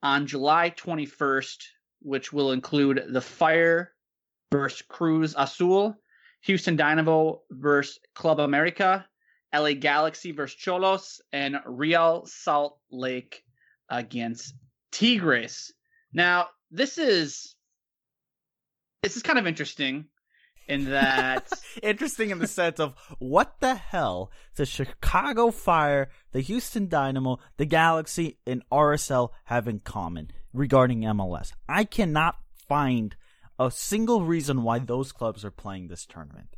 on 0.02 0.26
July 0.26 0.70
21st, 0.70 1.58
which 2.00 2.32
will 2.32 2.52
include 2.52 3.04
the 3.10 3.20
Fire 3.20 3.92
versus 4.50 4.82
Cruz 4.88 5.34
Azul, 5.36 5.94
Houston 6.42 6.74
Dynamo 6.74 7.42
versus 7.50 7.98
Club 8.14 8.40
America, 8.40 9.06
LA 9.54 9.74
Galaxy 9.74 10.32
versus 10.32 10.58
Xolos, 10.58 11.20
and 11.34 11.60
Real 11.66 12.24
Salt 12.24 12.78
Lake 12.90 13.44
against 13.90 14.54
Tigres. 14.90 15.70
Now, 16.14 16.48
this 16.70 16.98
is 16.98 17.54
this 19.02 19.16
is 19.16 19.22
kind 19.22 19.38
of 19.38 19.46
interesting 19.46 20.06
in 20.68 20.84
that 20.90 21.50
Interesting 21.82 22.30
in 22.30 22.38
the 22.38 22.46
sense 22.46 22.80
of 22.80 22.94
what 23.18 23.60
the 23.60 23.74
hell 23.74 24.30
does 24.56 24.68
Chicago 24.68 25.50
Fire, 25.50 26.08
the 26.32 26.40
Houston 26.40 26.88
Dynamo, 26.88 27.38
the 27.56 27.66
Galaxy, 27.66 28.38
and 28.46 28.62
RSL 28.70 29.30
have 29.44 29.68
in 29.68 29.80
common 29.80 30.30
regarding 30.52 31.02
MLS? 31.02 31.52
I 31.68 31.84
cannot 31.84 32.36
find 32.68 33.16
a 33.58 33.70
single 33.70 34.22
reason 34.22 34.62
why 34.62 34.78
those 34.78 35.12
clubs 35.12 35.44
are 35.44 35.50
playing 35.50 35.88
this 35.88 36.06
tournament. 36.06 36.56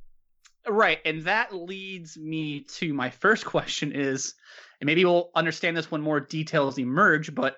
Right, 0.69 1.01
and 1.05 1.25
that 1.25 1.53
leads 1.55 2.17
me 2.17 2.61
to 2.77 2.95
my 2.95 3.11
first 3.11 3.45
question 3.45 3.93
is, 3.93 4.35
and 4.81 4.87
maybe 4.87 5.05
we'll 5.05 5.31
understand 5.35 5.77
this 5.77 5.91
when 5.91 6.01
more 6.01 6.21
details 6.21 6.79
emerge, 6.79 7.35
but 7.35 7.57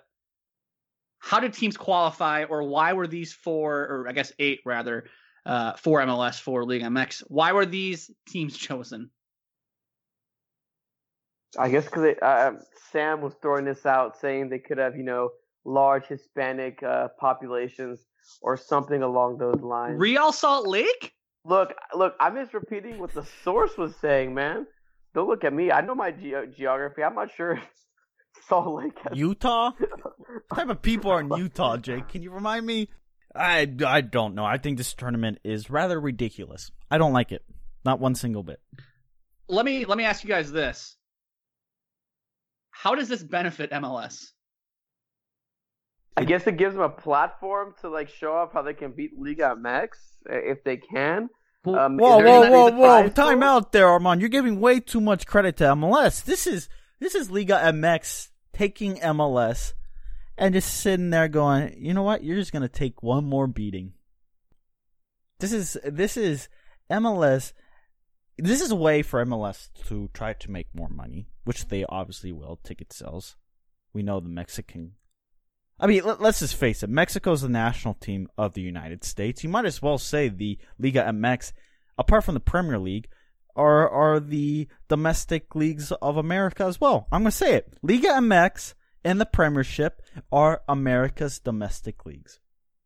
how 1.25 1.41
did 1.41 1.55
teams 1.55 1.77
qualify 1.77 2.45
or 2.45 2.63
why 2.63 2.93
were 2.93 3.07
these 3.07 3.33
four 3.33 3.81
or 3.81 4.07
I 4.09 4.13
guess 4.13 4.33
eight 4.39 4.61
rather, 4.65 5.05
uh 5.47 5.73
for 5.75 6.01
MLS 6.01 6.39
for 6.39 6.65
League 6.65 6.83
MX, 6.83 7.25
why 7.29 7.53
were 7.53 7.67
these 7.67 8.11
teams 8.27 8.57
chosen? 8.67 9.11
I 11.59 11.69
guess 11.71 11.85
because 11.85 12.17
uh, 12.21 12.53
Sam 12.91 13.21
was 13.21 13.35
throwing 13.41 13.65
this 13.65 13.87
out, 13.87 14.19
saying 14.19 14.49
they 14.49 14.59
could 14.59 14.79
have, 14.79 14.97
you 14.97 15.05
know, 15.05 15.31
large 15.65 16.05
Hispanic 16.07 16.83
uh, 16.83 17.09
populations 17.21 18.07
or 18.43 18.57
something 18.57 19.03
along 19.03 19.39
those 19.39 19.61
lines. 19.61 19.99
Real 19.99 20.33
Salt 20.33 20.67
Lake? 20.67 21.15
look, 21.45 21.75
look, 21.95 22.15
I'm 22.21 22.35
just 22.35 22.55
repeating 22.55 22.99
what 22.99 23.13
the 23.15 23.25
source 23.45 23.77
was 23.77 23.95
saying, 23.97 24.35
man. 24.35 24.67
Don't 25.15 25.29
look 25.29 25.45
at 25.45 25.53
me. 25.53 25.71
I 25.71 25.81
know 25.81 25.95
my 25.95 26.11
ge- 26.11 26.57
geography. 26.57 27.05
I'm 27.05 27.15
not 27.15 27.31
sure 27.31 27.61
Salt 28.49 28.83
Lake 28.83 28.99
has 29.05 29.17
Utah? 29.19 29.73
what 29.79 30.43
type 30.55 30.69
of 30.69 30.83
people 30.83 31.11
are 31.11 31.21
in 31.21 31.31
Utah, 31.35 31.77
Jake? 31.77 32.09
Can 32.09 32.23
you 32.23 32.31
remind 32.31 32.67
me? 32.67 32.89
I, 33.35 33.69
I 33.85 34.01
don't 34.01 34.35
know. 34.35 34.45
I 34.45 34.59
think 34.59 34.79
this 34.79 34.95
tournament 34.95 35.39
is 35.45 35.71
rather 35.71 36.01
ridiculous. 36.01 36.71
I 36.91 36.99
don't 36.99 37.13
like 37.13 37.33
it. 37.33 37.45
Not 37.85 38.01
one 38.01 38.15
single 38.15 38.43
bit. 38.43 38.61
Let 39.49 39.65
me 39.67 39.85
let 39.85 39.99
me 39.99 40.05
ask 40.05 40.25
you 40.25 40.29
guys 40.29 40.51
this. 40.51 40.97
How 42.71 42.95
does 42.95 43.09
this 43.09 43.23
benefit 43.23 43.71
MLS? 43.73 44.25
I 46.17 46.25
guess 46.25 46.47
it 46.47 46.57
gives 46.57 46.75
them 46.75 46.85
a 46.85 46.89
platform 46.89 47.75
to 47.81 47.89
like 47.89 48.09
show 48.09 48.33
off 48.33 48.53
how 48.53 48.63
they 48.63 48.75
can 48.75 48.93
beat 48.93 49.19
Liga 49.19 49.55
MX 49.59 49.89
uh, 50.31 50.35
if 50.35 50.63
they 50.65 50.77
can. 50.77 51.29
Um, 51.67 51.97
whoa, 51.97 52.19
whoa, 52.19 52.51
whoa, 52.51 52.71
whoa! 52.71 53.09
Time 53.09 53.41
for? 53.41 53.45
out 53.45 53.73
there, 53.73 53.89
Armand. 53.89 54.21
You're 54.21 54.29
giving 54.29 54.61
way 54.61 54.81
too 54.81 55.01
much 55.01 55.27
credit 55.27 55.57
to 55.59 55.65
MLS. 55.65 56.25
This 56.25 56.47
is 56.47 56.69
this 57.01 57.15
is 57.15 57.31
Liga 57.31 57.55
MX 57.55 58.29
taking 58.55 58.97
MLS 58.97 59.75
and 60.37 60.55
just 60.55 60.75
sitting 60.81 61.11
there 61.11 61.29
going, 61.29 61.75
you 61.79 61.95
know 61.95 62.03
what? 62.03 62.25
You're 62.25 62.37
just 62.37 62.53
gonna 62.53 62.69
take 62.69 63.03
one 63.03 63.25
more 63.25 63.47
beating. 63.47 63.93
This 65.41 65.53
is 65.53 65.77
this 65.85 66.17
is 66.17 66.49
MLS. 66.91 67.53
This 68.37 68.61
is 68.61 68.71
a 68.71 68.77
way 68.77 69.03
for 69.03 69.25
MLS 69.25 69.69
to 69.87 70.11
try 70.13 70.33
to 70.33 70.51
make 70.51 70.69
more 70.75 70.89
money, 70.89 71.29
which 71.45 71.69
they 71.69 71.85
obviously 71.89 72.33
will. 72.33 72.59
Ticket 72.63 72.93
sales. 72.93 73.37
We 73.93 74.03
know 74.03 74.21
the 74.21 74.29
Mexican. 74.29 74.93
I 75.79 75.87
mean, 75.87 76.05
let, 76.05 76.21
let's 76.21 76.41
just 76.41 76.57
face 76.57 76.83
it. 76.83 76.91
Mexico's 76.91 77.43
the 77.43 77.49
national 77.49 77.95
team 77.95 78.29
of 78.39 78.55
the 78.55 78.61
United 78.61 79.05
States. 79.05 79.43
You 79.43 79.51
might 79.51 79.65
as 79.65 79.83
well 79.83 79.99
say 79.99 80.29
the 80.29 80.59
Liga 80.79 81.05
MX, 81.05 81.53
apart 81.99 82.25
from 82.25 82.35
the 82.35 82.41
Premier 82.41 82.79
League, 82.79 83.09
are 83.57 83.89
are 83.89 84.21
the 84.21 84.69
domestic 84.89 85.55
leagues 85.55 85.93
of 85.93 86.17
America 86.17 86.65
as 86.65 86.81
well. 86.81 87.07
I'm 87.13 87.23
gonna 87.23 87.31
say 87.31 87.55
it. 87.55 87.73
Liga 87.83 88.09
MX 88.09 88.75
and 89.05 89.21
the 89.21 89.27
Premiership 89.27 90.03
are 90.33 90.63
America's 90.69 91.39
domestic 91.39 92.07
leagues. 92.07 92.41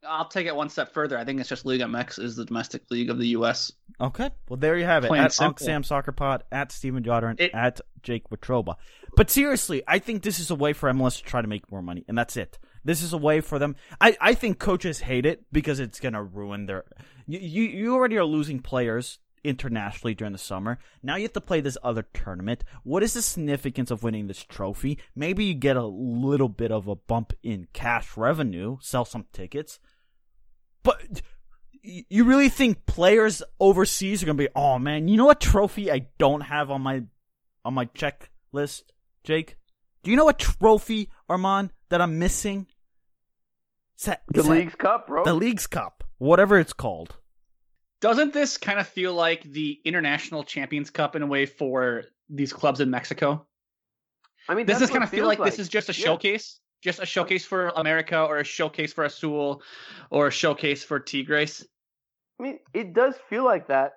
I'll 0.07 0.29
take 0.29 0.47
it 0.47 0.55
one 0.55 0.69
step 0.69 0.93
further. 0.95 1.19
I 1.19 1.25
think 1.25 1.41
it's 1.41 1.49
just 1.49 1.67
Liga 1.67 1.85
MX 1.85 2.23
is 2.23 2.37
the 2.37 2.45
domestic 2.45 2.83
league 2.91 3.11
of 3.11 3.19
the 3.19 3.29
US. 3.29 3.73
Okay. 4.01 4.31
Well, 4.49 4.57
there 4.57 4.77
you 4.79 4.85
have 4.85 5.05
it. 5.05 5.09
Plain 5.09 5.23
At 5.23 5.33
simple. 5.33 5.65
Sam 5.65 5.83
Soccer 5.83 6.13
Pod, 6.13 6.45
at 6.53 6.71
Steven 6.73 7.03
Jodder, 7.03 7.35
It- 7.37 7.53
at 7.53 7.81
Jake 8.03 8.31
Watroba. 8.31 8.77
But 9.17 9.29
seriously, 9.29 9.83
I 9.89 9.99
think 9.99 10.23
this 10.23 10.39
is 10.39 10.51
a 10.51 10.55
way 10.55 10.73
for 10.73 10.89
MLS 10.91 11.19
to 11.19 11.25
try 11.25 11.43
to 11.43 11.49
make 11.49 11.71
more 11.71 11.83
money, 11.83 12.05
and 12.09 12.17
that's 12.17 12.37
it. 12.37 12.59
This 12.85 13.03
is 13.03 13.13
a 13.13 13.19
way 13.19 13.41
for 13.41 13.59
them. 13.59 13.75
I, 14.01 14.17
I 14.21 14.35
think 14.35 14.59
coaches 14.59 15.01
hate 15.01 15.27
it 15.27 15.45
because 15.53 15.81
it's 15.81 15.99
going 16.01 16.15
to 16.15 16.23
ruin 16.23 16.67
their. 16.67 16.85
You, 17.27 17.63
you 17.65 17.95
already 17.95 18.17
are 18.17 18.25
losing 18.25 18.61
players 18.61 19.19
internationally 19.45 20.15
during 20.15 20.33
the 20.33 20.39
summer. 20.39 20.79
Now 21.03 21.17
you 21.17 21.23
have 21.23 21.33
to 21.35 21.41
play 21.41 21.61
this 21.61 21.79
other 21.83 22.03
tournament. 22.15 22.65
What 22.85 23.03
is 23.03 23.15
the 23.15 23.23
significance 23.23 23.91
of 23.91 24.03
winning 24.03 24.27
this 24.27 24.45
trophy? 24.45 24.99
Maybe 25.15 25.45
you 25.45 25.55
get 25.55 25.77
a 25.77 25.87
little 25.87 26.49
bit 26.49 26.71
of 26.73 26.89
a 26.89 26.97
bump 26.97 27.33
in 27.43 27.69
cash 27.73 28.17
revenue, 28.17 28.79
sell 28.81 29.05
some 29.05 29.27
tickets. 29.33 29.79
But 30.83 31.23
you 31.83 32.25
really 32.25 32.49
think 32.49 32.87
players 32.87 33.43
overseas 33.61 34.23
are 34.23 34.27
gonna 34.27 34.37
be? 34.39 34.49
Oh 34.55 34.79
man, 34.79 35.09
you 35.09 35.17
know 35.17 35.27
what 35.27 35.41
trophy 35.41 35.91
I 35.93 36.09
don't 36.19 36.43
have 36.43 36.71
on 36.71 36.83
my 36.83 37.03
on 37.65 37.75
my 37.75 37.87
checklist, 37.87 38.83
Jake? 39.25 39.57
Do 40.03 40.11
you 40.11 40.17
know 40.17 40.25
what 40.25 40.39
trophy, 40.39 41.11
Armand, 41.29 41.71
that 41.91 42.01
I'm 42.01 42.19
missing? 42.19 42.67
Is 43.99 44.05
that- 44.07 44.23
The 44.29 44.43
that- 44.43 44.49
League's 44.51 44.75
Cup, 44.77 45.09
bro. 45.09 45.25
the 45.25 45.35
League's 45.35 45.67
Cup, 45.67 46.05
whatever 46.19 46.59
it's 46.59 46.73
called. 46.73 47.17
Doesn't 48.01 48.33
this 48.33 48.57
kind 48.59 48.79
of 48.79 48.87
feel 48.87 49.15
like 49.15 49.43
the 49.43 49.81
International 49.85 50.45
Champions 50.45 50.91
Cup 50.91 51.17
in 51.17 51.23
a 51.23 51.27
way 51.27 51.47
for 51.47 52.05
these 52.29 52.53
clubs 52.53 52.81
in 52.81 52.91
Mexico? 52.91 53.47
I 54.49 54.55
mean, 54.55 54.67
Does 54.67 54.79
this 54.79 54.91
kind 54.91 55.03
of 55.03 55.11
feel 55.11 55.25
feels 55.25 55.39
like, 55.39 55.51
this 55.51 55.59
is 55.59 55.69
just 55.69 55.89
a 55.89 55.93
Yeah. 55.93 56.05
showcase? 56.05 56.61
Just 56.81 57.01
a 57.01 57.07
showcase 57.07 57.45
for 57.45 57.69
America 57.71 58.25
or 58.25 58.39
a 58.39 58.45
showcase 58.45 58.93
for 58.93 59.05
Azul 59.05 59.63
or 60.11 60.29
a 60.29 60.31
showcase 60.31 60.85
for 60.85 61.01
Tigres? 61.01 61.67
I 62.39 62.43
mean, 62.43 62.61
it 62.73 62.93
does 62.93 63.17
feel 63.29 63.45
like 63.45 63.67
that. 63.67 63.95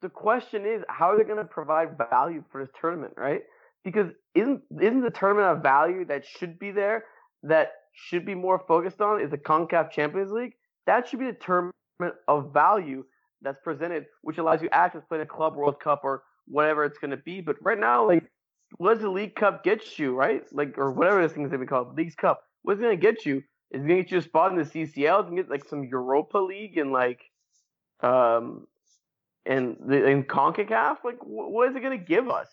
The 0.00 0.08
question 0.08 0.64
is, 0.64 0.82
how 0.88 1.10
are 1.10 1.18
they 1.18 1.24
going 1.24 1.36
to 1.36 1.44
provide 1.44 1.98
value 2.10 2.42
for 2.50 2.64
this 2.64 2.72
tournament, 2.80 3.14
right? 3.16 3.42
Because 3.84 4.10
isn't 4.34 4.62
isn't 4.80 5.02
the 5.02 5.10
tournament 5.10 5.48
of 5.48 5.62
value 5.62 6.04
that 6.06 6.24
should 6.24 6.58
be 6.58 6.70
there, 6.70 7.04
that 7.42 7.72
should 7.92 8.24
be 8.24 8.34
more 8.34 8.58
focused 8.66 9.00
on, 9.00 9.20
is 9.20 9.30
the 9.30 9.38
Concacaf 9.38 9.90
Champions 9.90 10.30
League? 10.30 10.54
That 10.86 11.08
should 11.08 11.18
be 11.18 11.26
the 11.26 11.32
tournament 11.34 11.74
of 12.26 12.52
value 12.54 13.04
that's 13.42 13.58
presented, 13.62 14.06
which 14.22 14.38
allows 14.38 14.62
you 14.62 14.68
access 14.72 15.02
to 15.02 15.06
play 15.06 15.18
the 15.18 15.26
Club 15.26 15.56
World 15.56 15.80
Cup 15.80 16.00
or 16.04 16.22
whatever 16.46 16.84
it's 16.84 16.98
going 16.98 17.10
to 17.10 17.16
be. 17.16 17.40
But 17.40 17.56
right 17.62 17.78
now, 17.78 18.06
like, 18.06 18.24
what 18.76 18.94
does 18.94 19.02
the 19.02 19.10
League 19.10 19.34
Cup 19.34 19.64
get 19.64 19.98
you, 19.98 20.14
right? 20.14 20.42
Like, 20.52 20.76
or 20.78 20.92
whatever 20.92 21.22
this 21.22 21.32
thing's 21.32 21.50
going 21.50 21.60
to 21.60 21.66
be 21.66 21.68
called, 21.68 21.96
League's 21.96 22.14
Cup. 22.14 22.42
What's 22.62 22.80
it 22.80 22.82
going 22.82 22.98
to 22.98 23.00
get 23.00 23.24
you? 23.24 23.42
Is 23.70 23.84
it 23.84 23.86
going 23.86 23.98
to 23.98 24.02
get 24.02 24.12
you 24.12 24.18
a 24.18 24.22
spot 24.22 24.52
in 24.52 24.58
the 24.58 24.64
CCL? 24.64 25.20
It's 25.20 25.28
going 25.28 25.36
to 25.36 25.42
get 25.42 25.50
like 25.50 25.64
some 25.68 25.84
Europa 25.84 26.38
League 26.38 26.78
and 26.78 26.92
like, 26.92 27.20
um, 28.00 28.66
and 29.46 29.76
the 29.86 30.06
in 30.06 30.24
Concacaf. 30.24 30.98
Like, 31.04 31.18
what 31.20 31.68
is 31.68 31.76
it 31.76 31.80
going 31.80 31.98
to 31.98 32.04
give 32.04 32.28
us? 32.28 32.48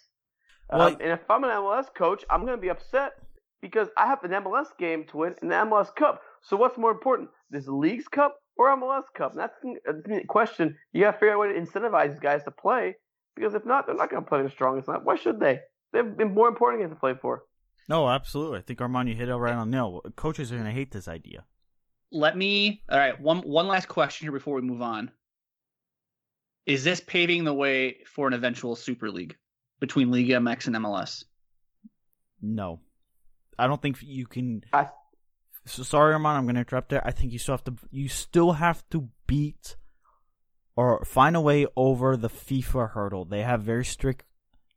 Well, 0.71 0.81
um, 0.81 0.97
and 0.99 1.11
if 1.11 1.19
I'm 1.29 1.43
an 1.43 1.49
MLS 1.51 1.93
coach, 1.93 2.23
I'm 2.29 2.41
going 2.41 2.57
to 2.57 2.61
be 2.61 2.69
upset 2.69 3.13
because 3.61 3.87
I 3.97 4.07
have 4.07 4.23
an 4.23 4.31
MLS 4.31 4.67
game 4.79 5.05
to 5.09 5.17
win 5.17 5.35
and 5.41 5.51
the 5.51 5.55
MLS 5.55 5.93
Cup. 5.95 6.21
So 6.41 6.57
what's 6.57 6.77
more 6.77 6.91
important, 6.91 7.29
this 7.49 7.67
League's 7.67 8.07
Cup 8.07 8.37
or 8.57 8.75
MLS 8.77 9.03
Cup? 9.15 9.31
And 9.31 9.39
that's 9.39 9.55
the 9.61 10.23
question. 10.27 10.77
You 10.93 11.01
got 11.01 11.11
to 11.11 11.17
figure 11.17 11.31
out 11.31 11.35
a 11.35 11.39
way 11.39 11.53
to 11.53 11.59
incentivize 11.59 12.11
these 12.11 12.19
guys 12.19 12.43
to 12.43 12.51
play 12.51 12.95
because 13.35 13.53
if 13.53 13.65
not, 13.65 13.85
they're 13.85 13.95
not 13.95 14.09
going 14.09 14.23
to 14.23 14.29
play 14.29 14.41
the 14.43 14.49
strongest 14.49 14.87
line. 14.87 15.01
Why 15.03 15.15
should 15.15 15.39
they? 15.39 15.59
They 15.91 15.99
have 15.99 16.17
been 16.17 16.33
more 16.33 16.47
important 16.47 16.81
games 16.81 16.91
to 16.91 16.99
play 16.99 17.13
for. 17.21 17.43
No, 17.87 18.09
absolutely. 18.09 18.59
I 18.59 18.61
think 18.61 18.81
Armand, 18.81 19.09
you 19.09 19.15
hit 19.15 19.29
it 19.29 19.35
right 19.35 19.53
on 19.53 19.69
the 19.69 19.77
nail. 19.77 20.01
Coaches 20.15 20.51
are 20.51 20.55
going 20.55 20.67
to 20.67 20.71
hate 20.71 20.91
this 20.91 21.07
idea. 21.07 21.45
Let 22.11 22.37
me. 22.37 22.81
All 22.89 22.97
right. 22.97 23.19
One 23.19 23.39
one 23.39 23.67
last 23.67 23.87
question 23.87 24.25
here 24.25 24.31
before 24.31 24.55
we 24.55 24.61
move 24.61 24.81
on. 24.81 25.11
Is 26.65 26.83
this 26.83 26.99
paving 26.99 27.43
the 27.43 27.53
way 27.53 27.97
for 28.07 28.27
an 28.27 28.33
eventual 28.33 28.75
Super 28.75 29.11
League 29.11 29.35
between 29.79 30.11
Liga 30.11 30.33
MX 30.35 30.67
and 30.67 30.75
MLS? 30.77 31.23
No, 32.41 32.79
I 33.57 33.67
don't 33.67 33.81
think 33.81 33.97
you 34.01 34.25
can. 34.25 34.63
I... 34.73 34.89
So 35.65 35.83
sorry, 35.83 36.13
Armand. 36.13 36.37
I'm 36.37 36.53
to 36.53 36.59
interrupt 36.59 36.89
there. 36.89 37.05
I 37.05 37.11
think 37.11 37.31
you 37.31 37.39
still 37.39 37.53
have 37.53 37.63
to. 37.65 37.75
You 37.91 38.07
still 38.07 38.53
have 38.53 38.87
to 38.89 39.09
beat 39.27 39.75
or 40.75 41.03
find 41.05 41.35
a 41.35 41.41
way 41.41 41.65
over 41.75 42.17
the 42.17 42.29
FIFA 42.29 42.91
hurdle. 42.91 43.25
They 43.25 43.41
have 43.41 43.61
very 43.61 43.85
strict 43.85 44.25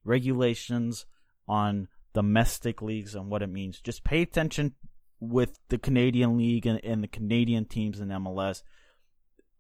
regulations 0.05 1.07
on 1.47 1.89
domestic 2.15 2.81
leagues 2.81 3.15
and 3.15 3.29
what 3.29 3.43
it 3.43 3.49
means. 3.49 3.81
Just 3.81 4.05
pay 4.05 4.23
attention 4.23 4.75
with 5.21 5.59
the 5.69 5.79
Canadian 5.79 6.39
League 6.39 6.67
and, 6.67 6.81
and 6.85 7.03
the 7.03 7.09
Canadian 7.09 7.65
teams 7.65 8.01
in 8.01 8.09
MLS. 8.09 8.63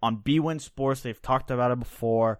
On 0.00 0.16
bwin 0.16 0.60
Sports, 0.60 1.00
they've 1.00 1.20
talked 1.20 1.50
about 1.50 1.72
it 1.72 1.78
before. 1.78 2.38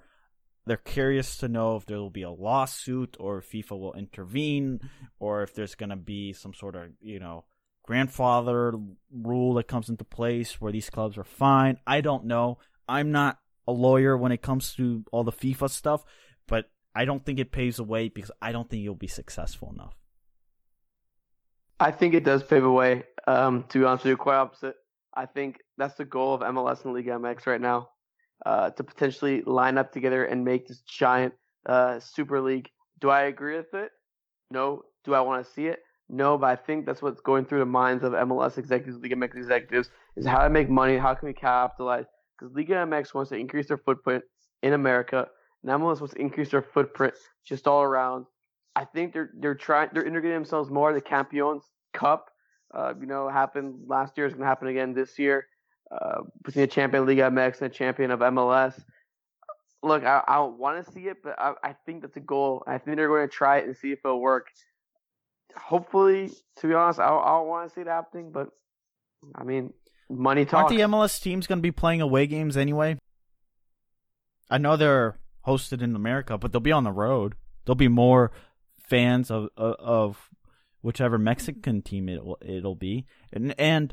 They're 0.67 0.77
curious 0.77 1.39
to 1.39 1.49
know 1.49 1.77
if 1.77 1.87
there 1.87 1.99
will 1.99 2.11
be 2.11 2.23
a 2.23 2.31
lawsuit 2.31 3.17
or 3.19 3.39
if 3.39 3.51
FIFA 3.51 3.81
will 3.81 3.95
intervene 3.95 4.81
or 5.19 5.43
if 5.43 5.55
there's 5.55 5.75
going 5.75 5.91
to 5.91 5.97
be 5.97 6.33
some 6.33 6.55
sort 6.55 6.77
of, 6.77 6.91
you 7.01 7.19
know, 7.19 7.45
grandfather 7.89 8.75
rule 9.11 9.55
that 9.55 9.67
comes 9.67 9.89
into 9.89 10.05
place 10.05 10.61
where 10.61 10.71
these 10.71 10.91
clubs 10.91 11.17
are 11.17 11.25
fine. 11.25 11.79
I 11.87 12.03
don't 12.03 12.27
know. 12.27 12.59
I'm 12.87 13.13
not 13.13 13.39
a 13.67 13.73
lawyer 13.73 14.15
when 14.15 14.31
it 14.31 14.43
comes 14.43 14.75
to 14.75 15.05
all 15.11 15.25
the 15.25 15.33
FIFA 15.33 15.71
stuff, 15.71 16.05
but 16.47 16.67
I 16.95 17.07
don't 17.07 17.25
think 17.25 17.39
it 17.39 17.51
paves 17.51 17.79
the 17.79 17.85
way 17.85 18.11
because 18.11 18.31
I 18.43 18.53
don't 18.53 18.69
think 18.69 18.83
you'll 18.83 18.95
be 18.95 19.07
successful 19.07 19.73
enough. 19.73 19.97
I 21.81 21.91
think 21.91 22.13
it 22.13 22.25
does 22.25 22.43
pave 22.43 22.63
a 22.63 22.71
way. 22.71 23.05
Um, 23.27 23.65
to 23.71 23.79
be 23.79 23.85
honest 23.87 24.05
with 24.05 24.11
you, 24.11 24.17
quite 24.19 24.37
opposite. 24.37 24.75
I 25.15 25.25
think 25.25 25.57
that's 25.79 25.95
the 25.95 26.05
goal 26.05 26.35
of 26.35 26.43
MLS 26.43 26.85
and 26.85 26.93
League 26.93 27.07
MX 27.07 27.47
right 27.47 27.61
now, 27.61 27.89
uh, 28.45 28.69
to 28.69 28.85
potentially 28.85 29.41
line 29.47 29.79
up 29.79 29.93
together 29.93 30.27
and 30.27 30.45
make 30.45 30.69
this 30.69 30.83
giant 30.83 31.33
uh, 31.65 32.01
Super 32.01 32.43
League. 32.43 32.69
Do 33.01 33.09
I 33.09 33.23
agree 33.23 33.57
with 33.57 33.73
it? 33.73 33.93
No. 34.51 34.83
Do 35.07 35.15
I 35.15 35.23
want 35.23 35.47
to 35.47 35.51
see 35.51 35.69
it? 35.69 35.79
No, 36.09 36.39
but 36.39 36.47
I 36.47 36.57
think 36.57 36.87
that's 36.87 37.03
what's 37.03 37.21
going 37.21 37.45
through 37.45 37.59
the 37.59 37.67
minds 37.67 38.03
of 38.03 38.13
MLS 38.13 38.57
executives, 38.57 38.99
League 38.99 39.13
MX 39.13 39.37
executives, 39.37 39.91
is 40.17 40.27
how 40.27 40.43
to 40.43 40.51
make 40.51 40.71
money, 40.71 40.97
how 40.97 41.15
can 41.15 41.29
we 41.29 41.35
capitalize, 41.35 42.07
because 42.39 42.55
Liga 42.55 42.75
MX 42.75 43.13
wants 43.15 43.29
to 43.31 43.37
increase 43.37 43.69
their 43.69 43.79
footprint 43.79 44.25
in 44.63 44.73
America. 44.73 45.27
And 45.63 45.73
MLS 45.73 46.01
wants 46.01 46.15
to 46.15 46.21
increase 46.21 46.51
their 46.51 46.63
footprint 46.63 47.15
just 47.45 47.67
all 47.67 47.83
around. 47.83 48.27
I 48.77 48.85
think 48.85 49.13
they're 49.13 49.31
they're 49.39 49.55
trying 49.57 49.91
they're 49.93 50.05
integrating 50.05 50.37
themselves 50.37 50.71
more. 50.71 50.93
The 50.93 51.01
Campeones 51.01 51.63
Cup, 51.93 52.31
uh, 52.73 52.95
you 52.99 53.07
know, 53.07 53.29
happened 53.29 53.75
last 53.87 54.17
year. 54.17 54.27
Is 54.27 54.35
going 54.35 54.43
to 54.43 54.47
happen 54.47 54.69
again 54.69 54.95
this 54.95 55.19
year. 55.19 55.47
Uh, 55.91 56.21
between 56.45 56.63
the 56.63 56.69
champion 56.69 57.03
of 57.03 57.09
Liga 57.09 57.23
MX 57.23 57.61
and 57.61 57.71
the 57.71 57.75
champion 57.75 58.11
of 58.11 58.21
MLS. 58.21 58.81
Look, 59.83 60.05
I, 60.05 60.23
I 60.29 60.37
don't 60.37 60.59
want 60.59 60.85
to 60.85 60.93
see 60.93 61.09
it, 61.09 61.19
but 61.23 61.39
I, 61.39 61.55
I 61.63 61.75
think 61.87 62.03
that's 62.03 62.17
a 62.17 62.21
goal. 62.21 62.63
I 62.67 62.79
think 62.79 62.97
they're 62.97 63.09
going 63.09 63.27
to 63.27 63.33
try 63.33 63.59
it 63.59 63.67
and 63.67 63.77
see 63.77 63.93
if 63.93 64.01
it'll 64.05 64.21
work. 64.21 64.49
Hopefully, 65.59 66.31
to 66.57 66.67
be 66.67 66.75
honest, 66.75 67.01
I, 67.01 67.09
I 67.09 67.29
don't 67.31 67.49
want 67.49 67.69
to 67.69 67.75
see 67.75 67.81
it 67.81 67.87
happening, 67.87 68.31
but 68.33 68.49
I 69.35 69.45
mean, 69.45 69.73
Money 70.11 70.45
talk. 70.45 70.65
Aren't 70.65 70.69
the 70.71 70.85
MLS 70.85 71.21
teams 71.21 71.47
going 71.47 71.59
to 71.59 71.63
be 71.63 71.73
playing 71.73 72.01
away 72.01 72.27
games 72.27 72.57
anyway? 72.57 72.99
I 74.51 74.59
know 74.59 74.77
they're 74.77 75.19
hosted 75.47 75.83
in 75.83 75.95
America, 75.95 76.39
but 76.39 76.53
they'll 76.53 76.61
be 76.61 76.73
on 76.73 76.85
the 76.85 76.93
road. 76.93 77.35
There'll 77.65 77.77
be 77.77 77.89
more 77.89 78.33
fans 78.79 79.31
of 79.31 79.51
of, 79.57 79.75
of 79.79 80.31
whichever 80.81 81.19
Mexican 81.19 81.83
team 81.83 82.09
it 82.09 82.25
will 82.25 82.39
it'll 82.41 82.75
be. 82.75 83.05
And 83.33 83.55
and 83.59 83.93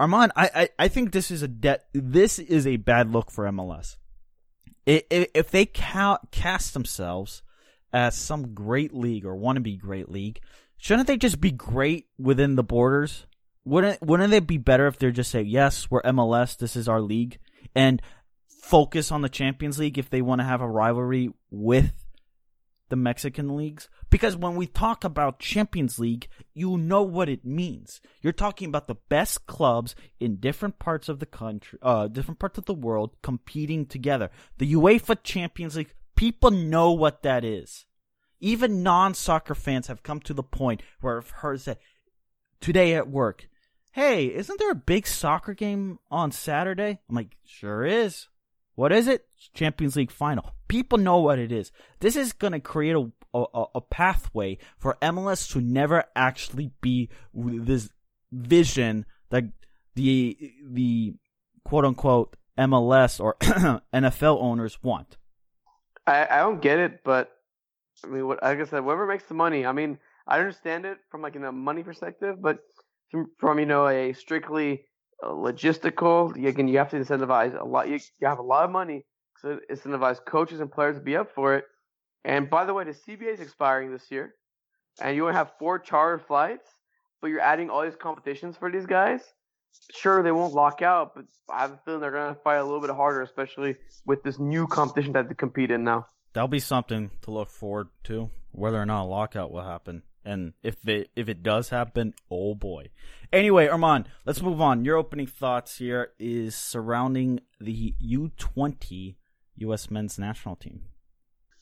Armand, 0.00 0.32
I, 0.34 0.50
I, 0.54 0.68
I 0.80 0.88
think 0.88 1.12
this 1.12 1.30
is 1.30 1.42
a 1.42 1.48
de- 1.48 1.80
this 1.92 2.40
is 2.40 2.66
a 2.66 2.76
bad 2.76 3.12
look 3.12 3.30
for 3.30 3.44
MLS. 3.44 3.96
If 4.84 5.50
they 5.50 5.66
cast 5.66 6.72
themselves 6.74 7.42
as 7.92 8.16
some 8.16 8.54
great 8.54 8.94
league 8.94 9.24
or 9.24 9.36
want 9.36 9.56
to 9.56 9.60
be 9.60 9.76
great 9.76 10.10
league, 10.10 10.40
shouldn't 10.76 11.06
they 11.06 11.16
just 11.16 11.40
be 11.40 11.50
great 11.50 12.06
within 12.18 12.56
the 12.56 12.64
borders 12.64 13.26
wouldn't 13.68 14.02
wouldn't 14.02 14.32
it 14.32 14.46
be 14.46 14.56
better 14.56 14.86
if 14.86 14.98
they're 14.98 15.10
just 15.10 15.30
say 15.30 15.42
yes, 15.42 15.90
we're 15.90 16.02
MLS, 16.02 16.56
this 16.56 16.74
is 16.74 16.88
our 16.88 17.02
league, 17.02 17.38
and 17.74 18.00
focus 18.46 19.12
on 19.12 19.20
the 19.20 19.28
Champions 19.28 19.78
League 19.78 19.98
if 19.98 20.08
they 20.08 20.22
want 20.22 20.40
to 20.40 20.46
have 20.46 20.62
a 20.62 20.68
rivalry 20.68 21.30
with 21.50 21.92
the 22.88 22.96
Mexican 22.96 23.56
leagues? 23.56 23.90
Because 24.08 24.36
when 24.36 24.56
we 24.56 24.66
talk 24.66 25.04
about 25.04 25.38
Champions 25.38 25.98
League, 25.98 26.28
you 26.54 26.78
know 26.78 27.02
what 27.02 27.28
it 27.28 27.44
means. 27.44 28.00
You're 28.22 28.32
talking 28.32 28.68
about 28.68 28.88
the 28.88 28.96
best 29.10 29.46
clubs 29.46 29.94
in 30.18 30.36
different 30.36 30.78
parts 30.78 31.10
of 31.10 31.18
the 31.18 31.26
country, 31.26 31.78
uh, 31.82 32.08
different 32.08 32.40
parts 32.40 32.56
of 32.56 32.64
the 32.64 32.72
world 32.72 33.16
competing 33.22 33.84
together. 33.84 34.30
The 34.56 34.72
UEFA 34.72 35.22
Champions 35.22 35.76
League, 35.76 35.92
people 36.18 36.50
know 36.50 36.90
what 36.90 37.22
that 37.22 37.44
is. 37.44 37.86
Even 38.40 38.82
non-soccer 38.82 39.54
fans 39.54 39.86
have 39.86 40.02
come 40.02 40.18
to 40.20 40.34
the 40.34 40.42
point 40.42 40.82
where 41.00 41.18
I've 41.18 41.30
heard 41.30 41.60
that 41.60 41.78
today 42.60 42.94
at 42.94 43.08
work, 43.08 43.48
hey, 43.92 44.26
isn't 44.26 44.58
there 44.58 44.72
a 44.72 44.76
big 44.76 45.06
soccer 45.06 45.54
game 45.54 46.00
on 46.10 46.32
Saturday? 46.32 46.98
I'm 47.08 47.14
like, 47.14 47.36
sure 47.44 47.84
is. 47.86 48.26
What 48.74 48.92
is 48.92 49.06
it? 49.06 49.26
Champions 49.54 49.94
League 49.94 50.10
final. 50.10 50.54
People 50.66 50.98
know 50.98 51.18
what 51.18 51.38
it 51.38 51.52
is. 51.52 51.70
This 52.00 52.16
is 52.16 52.32
going 52.32 52.52
to 52.52 52.60
create 52.60 52.96
a, 52.96 53.10
a, 53.32 53.64
a 53.76 53.80
pathway 53.80 54.58
for 54.76 54.98
MLS 55.00 55.50
to 55.52 55.60
never 55.60 56.04
actually 56.16 56.72
be 56.80 57.10
this 57.32 57.90
vision 58.32 59.06
that 59.30 59.44
the 59.94 60.36
the 60.64 61.14
quote 61.64 61.84
unquote 61.84 62.36
MLS 62.56 63.20
or 63.20 63.36
NFL 63.40 64.40
owners 64.40 64.82
want. 64.82 65.16
I, 66.08 66.26
I 66.30 66.38
don't 66.38 66.60
get 66.62 66.78
it, 66.78 67.00
but 67.04 67.30
I 68.04 68.08
mean, 68.08 68.26
what 68.26 68.42
like 68.42 68.60
I 68.60 68.64
said, 68.64 68.82
whoever 68.82 69.06
makes 69.06 69.24
the 69.24 69.34
money. 69.34 69.66
I 69.66 69.72
mean, 69.72 69.98
I 70.26 70.38
understand 70.38 70.84
it 70.86 70.98
from 71.10 71.22
like 71.22 71.36
in 71.36 71.44
a 71.44 71.52
money 71.52 71.82
perspective, 71.82 72.36
but 72.40 72.58
from, 73.38 73.58
you 73.58 73.66
know 73.66 73.88
a 73.88 74.12
strictly 74.12 74.84
uh, 75.22 75.28
logistical. 75.28 76.34
Again, 76.46 76.68
you 76.68 76.78
have 76.78 76.90
to 76.90 76.96
incentivize 76.96 77.60
a 77.60 77.64
lot. 77.64 77.88
You, 77.88 77.98
you 78.20 78.28
have 78.28 78.38
a 78.38 78.42
lot 78.42 78.64
of 78.64 78.70
money 78.70 79.04
to 79.42 79.60
incentivize 79.70 80.24
coaches 80.24 80.60
and 80.60 80.70
players 80.70 80.96
to 80.96 81.02
be 81.02 81.16
up 81.16 81.30
for 81.34 81.54
it. 81.56 81.64
And 82.24 82.50
by 82.50 82.64
the 82.64 82.74
way, 82.74 82.84
the 82.84 82.92
CBA 82.92 83.34
is 83.34 83.40
expiring 83.40 83.92
this 83.92 84.10
year, 84.10 84.34
and 85.00 85.16
you 85.16 85.24
only 85.24 85.34
have 85.36 85.52
four 85.58 85.78
charter 85.78 86.18
flights, 86.18 86.68
but 87.20 87.28
you're 87.28 87.40
adding 87.40 87.70
all 87.70 87.82
these 87.82 87.96
competitions 87.96 88.56
for 88.56 88.70
these 88.70 88.86
guys. 88.86 89.22
Sure, 89.90 90.22
they 90.22 90.32
won't 90.32 90.54
lock 90.54 90.82
out, 90.82 91.14
but 91.14 91.24
I 91.48 91.62
have 91.62 91.72
a 91.72 91.80
feeling 91.84 92.00
they're 92.00 92.10
going 92.10 92.34
to 92.34 92.40
fight 92.40 92.56
a 92.56 92.64
little 92.64 92.80
bit 92.80 92.90
harder, 92.90 93.22
especially 93.22 93.76
with 94.04 94.22
this 94.22 94.38
new 94.38 94.66
competition 94.66 95.12
that 95.14 95.28
they 95.28 95.34
compete 95.34 95.70
in 95.70 95.84
now. 95.84 96.06
That'll 96.32 96.48
be 96.48 96.60
something 96.60 97.10
to 97.22 97.30
look 97.30 97.48
forward 97.48 97.88
to, 98.04 98.30
whether 98.52 98.80
or 98.80 98.86
not 98.86 99.04
a 99.04 99.06
lockout 99.06 99.50
will 99.50 99.64
happen. 99.64 100.02
And 100.24 100.52
if 100.62 100.86
it 100.86 101.10
if 101.16 101.28
it 101.28 101.42
does 101.42 101.70
happen, 101.70 102.12
oh 102.30 102.54
boy. 102.54 102.90
Anyway, 103.32 103.66
Armand, 103.66 104.08
let's 104.26 104.42
move 104.42 104.60
on. 104.60 104.84
Your 104.84 104.96
opening 104.96 105.26
thoughts 105.26 105.78
here 105.78 106.12
is 106.18 106.54
surrounding 106.54 107.40
the 107.58 107.94
U20 108.02 109.16
U.S. 109.56 109.90
men's 109.90 110.18
national 110.18 110.56
team. 110.56 110.82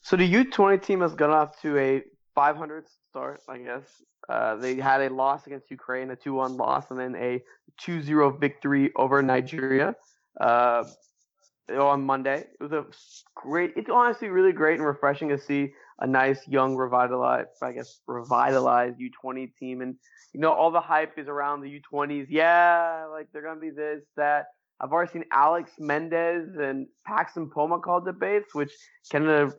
So 0.02 0.16
the 0.16 0.32
U20 0.32 0.82
team 0.82 1.00
has 1.00 1.14
gone 1.14 1.30
off 1.30 1.60
to 1.62 1.78
a 1.78 2.02
500 2.34 2.86
start, 3.16 3.40
I 3.48 3.58
guess. 3.58 3.84
Uh, 4.28 4.56
they 4.56 4.76
had 4.76 5.00
a 5.00 5.08
loss 5.08 5.46
against 5.46 5.70
Ukraine, 5.70 6.10
a 6.10 6.16
2-1 6.16 6.58
loss, 6.58 6.90
and 6.90 7.00
then 7.00 7.14
a 7.16 7.42
2-0 7.80 8.38
victory 8.38 8.92
over 8.94 9.22
Nigeria 9.22 9.94
uh, 10.38 10.84
on 11.70 12.04
Monday. 12.04 12.44
It 12.60 12.62
was 12.62 12.72
a 12.72 12.84
great. 13.34 13.72
It's 13.76 13.88
honestly 13.90 14.28
really 14.28 14.52
great 14.52 14.78
and 14.78 14.86
refreshing 14.86 15.30
to 15.30 15.38
see 15.38 15.72
a 16.00 16.06
nice 16.06 16.46
young 16.46 16.76
revitalized, 16.76 17.48
I 17.62 17.72
guess, 17.72 18.00
revitalized 18.06 18.96
U20 18.98 19.50
team. 19.58 19.80
And 19.80 19.94
you 20.34 20.40
know, 20.40 20.52
all 20.52 20.70
the 20.70 20.80
hype 20.80 21.18
is 21.18 21.26
around 21.26 21.62
the 21.62 21.80
U20s. 21.80 22.26
Yeah, 22.28 23.06
like 23.10 23.28
they're 23.32 23.42
gonna 23.42 23.60
be 23.60 23.70
this, 23.70 24.02
that. 24.16 24.46
I've 24.78 24.92
already 24.92 25.10
seen 25.10 25.24
Alex 25.32 25.70
Mendez 25.78 26.54
and 26.60 26.86
Paxton 27.06 27.48
Pomykal 27.48 28.04
debates, 28.04 28.54
which 28.54 28.72
kind 29.10 29.26
of 29.26 29.56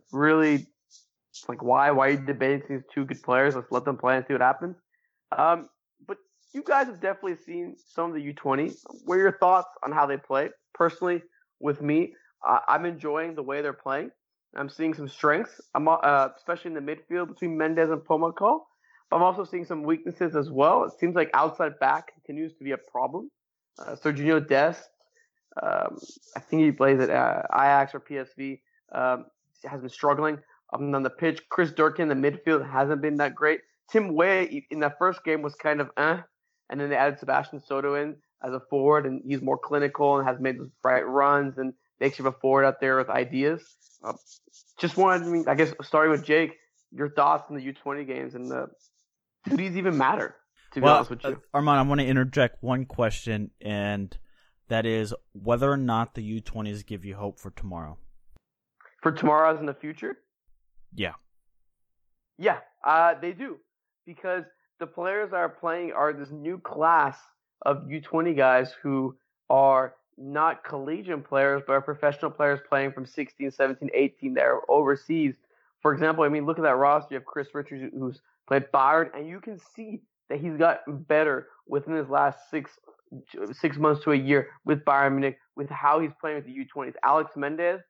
really 1.46 1.56
like 1.56 1.62
why 1.62 1.90
why 1.90 2.08
are 2.08 2.10
you 2.10 2.18
debating 2.18 2.62
these 2.68 2.84
two 2.92 3.04
good 3.04 3.22
players? 3.22 3.54
Let's 3.54 3.70
let 3.70 3.84
them 3.84 3.96
play 3.96 4.16
and 4.16 4.24
see 4.26 4.34
what 4.34 4.42
happens. 4.42 4.76
Um, 5.36 5.68
but 6.06 6.18
you 6.52 6.62
guys 6.62 6.86
have 6.86 7.00
definitely 7.00 7.36
seen 7.36 7.76
some 7.76 8.10
of 8.10 8.14
the 8.14 8.32
U20. 8.32 8.74
What 9.04 9.14
are 9.14 9.18
your 9.18 9.38
thoughts 9.38 9.68
on 9.84 9.92
how 9.92 10.06
they 10.06 10.16
play? 10.16 10.50
Personally, 10.74 11.22
with 11.60 11.82
me, 11.82 12.14
uh, 12.46 12.60
I'm 12.68 12.84
enjoying 12.84 13.34
the 13.34 13.42
way 13.42 13.62
they're 13.62 13.72
playing. 13.72 14.10
I'm 14.56 14.68
seeing 14.68 14.94
some 14.94 15.08
strengths, 15.08 15.60
I'm, 15.74 15.88
uh, 15.88 16.28
especially 16.36 16.74
in 16.74 16.74
the 16.74 16.80
midfield 16.96 17.28
between 17.28 17.56
Mendez 17.56 17.90
and 17.90 18.00
Pomykal. 18.00 18.60
But 19.10 19.16
I'm 19.16 19.22
also 19.22 19.44
seeing 19.44 19.64
some 19.64 19.82
weaknesses 19.82 20.36
as 20.36 20.50
well. 20.50 20.84
It 20.84 20.92
seems 20.98 21.14
like 21.14 21.30
outside 21.34 21.78
back 21.78 22.12
continues 22.14 22.54
to 22.54 22.64
be 22.64 22.72
a 22.72 22.78
problem. 22.78 23.30
Uh, 23.78 23.94
Serginho 23.94 24.46
Dest, 24.46 24.88
um, 25.62 25.98
I 26.36 26.40
think 26.40 26.62
he 26.62 26.72
plays 26.72 27.00
at 27.00 27.10
uh, 27.10 27.42
Ajax 27.54 27.94
or 27.94 28.00
PSV, 28.00 28.60
um, 28.92 29.26
has 29.64 29.80
been 29.80 29.90
struggling. 29.90 30.38
Um, 30.72 30.94
on 30.94 31.02
the 31.02 31.10
pitch, 31.10 31.42
Chris 31.48 31.72
Durkin 31.72 32.10
in 32.10 32.20
the 32.20 32.30
midfield 32.30 32.68
hasn't 32.70 33.00
been 33.00 33.16
that 33.16 33.34
great. 33.34 33.60
Tim 33.90 34.14
Weah 34.14 34.46
in 34.70 34.80
that 34.80 34.98
first 34.98 35.24
game 35.24 35.40
was 35.40 35.54
kind 35.54 35.80
of 35.80 35.90
eh, 35.96 36.18
and 36.68 36.80
then 36.80 36.90
they 36.90 36.96
added 36.96 37.18
Sebastian 37.18 37.60
Soto 37.60 37.94
in 37.94 38.16
as 38.42 38.52
a 38.52 38.60
forward, 38.70 39.06
and 39.06 39.22
he's 39.26 39.42
more 39.42 39.58
clinical 39.58 40.18
and 40.18 40.28
has 40.28 40.38
made 40.38 40.58
those 40.58 40.70
bright 40.82 41.06
runs 41.06 41.58
and 41.58 41.72
makes 42.00 42.18
you 42.18 42.26
a 42.26 42.32
forward 42.32 42.64
out 42.64 42.80
there 42.80 42.96
with 42.98 43.08
ideas. 43.08 43.62
Uh, 44.04 44.12
just 44.78 44.96
wanted, 44.96 45.26
I, 45.26 45.30
mean, 45.30 45.44
I 45.48 45.54
guess, 45.54 45.72
starting 45.82 46.12
with 46.12 46.24
Jake, 46.24 46.52
your 46.92 47.10
thoughts 47.10 47.50
on 47.50 47.56
the 47.56 47.72
U20 47.72 48.06
games 48.06 48.34
and 48.34 48.50
the 48.50 48.68
do 49.48 49.56
these 49.56 49.76
even 49.76 49.96
matter? 49.96 50.36
To 50.72 50.80
be 50.80 50.84
well, 50.84 50.96
honest 50.96 51.10
with 51.10 51.24
you, 51.24 51.30
uh, 51.30 51.36
Armand, 51.54 51.78
I 51.78 51.82
want 51.82 52.00
to 52.00 52.06
interject 52.06 52.62
one 52.62 52.84
question, 52.84 53.50
and 53.60 54.16
that 54.68 54.84
is 54.84 55.14
whether 55.32 55.70
or 55.70 55.76
not 55.76 56.14
the 56.14 56.40
U20s 56.40 56.84
give 56.84 57.04
you 57.04 57.14
hope 57.16 57.40
for 57.40 57.50
tomorrow. 57.50 57.98
For 59.02 59.12
tomorrow 59.12 59.54
as 59.54 59.60
in 59.60 59.66
the 59.66 59.74
future? 59.74 60.18
Yeah. 60.94 61.12
Yeah, 62.38 62.58
uh, 62.84 63.14
they 63.20 63.32
do. 63.32 63.58
Because 64.06 64.44
the 64.78 64.86
players 64.86 65.32
are 65.32 65.48
playing 65.48 65.92
are 65.92 66.12
this 66.12 66.30
new 66.30 66.58
class 66.58 67.16
of 67.62 67.88
U20 67.88 68.36
guys 68.36 68.72
who 68.82 69.16
are 69.50 69.94
not 70.16 70.64
collegiate 70.64 71.24
players, 71.24 71.62
but 71.66 71.74
are 71.74 71.80
professional 71.80 72.30
players 72.30 72.60
playing 72.68 72.92
from 72.92 73.06
16, 73.06 73.50
17, 73.50 73.90
18 73.92 74.34
that 74.34 74.44
are 74.44 74.62
overseas. 74.68 75.34
For 75.80 75.92
example, 75.92 76.24
I 76.24 76.28
mean, 76.28 76.46
look 76.46 76.58
at 76.58 76.62
that 76.62 76.76
roster. 76.76 77.14
You 77.14 77.18
have 77.18 77.24
Chris 77.26 77.48
Richards, 77.54 77.92
who's 77.96 78.20
played 78.46 78.64
Bayern, 78.72 79.10
and 79.16 79.28
you 79.28 79.40
can 79.40 79.58
see 79.76 80.00
that 80.28 80.40
he's 80.40 80.56
gotten 80.56 80.98
better 80.98 81.48
within 81.66 81.94
his 81.94 82.08
last 82.08 82.50
six 82.50 82.78
six 83.52 83.78
months 83.78 84.04
to 84.04 84.12
a 84.12 84.16
year 84.16 84.48
with 84.66 84.84
Bayern 84.84 85.12
Munich, 85.12 85.38
with 85.56 85.70
how 85.70 85.98
he's 85.98 86.10
playing 86.20 86.36
with 86.36 86.44
the 86.44 86.54
U20s. 86.54 86.94
Alex 87.02 87.32
Mendez, 87.36 87.80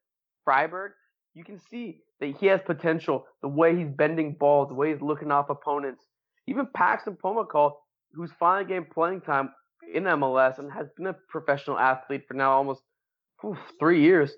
Freiburg, 0.45 0.93
you 1.35 1.45
can 1.45 1.61
see 1.71 2.01
that 2.21 2.37
he 2.39 2.47
has 2.47 2.61
potential. 2.65 3.25
The 3.43 3.49
way 3.49 3.77
he's 3.77 3.89
bending 3.89 4.35
balls, 4.35 4.69
the 4.69 4.75
way 4.75 4.93
he's 4.93 5.03
looking 5.03 5.31
off 5.31 5.51
opponents. 5.51 6.05
Even 6.47 6.67
Paxton 6.75 7.17
Pomykal, 7.23 7.73
who's 8.13 8.31
finally 8.39 8.67
getting 8.67 8.87
playing 8.93 9.21
time 9.21 9.51
in 9.93 10.05
MLS 10.05 10.59
and 10.59 10.73
has 10.73 10.87
been 10.97 11.07
a 11.07 11.17
professional 11.29 11.79
athlete 11.79 12.25
for 12.27 12.35
now 12.35 12.53
almost 12.53 12.83
three 13.79 14.03
years, 14.03 14.33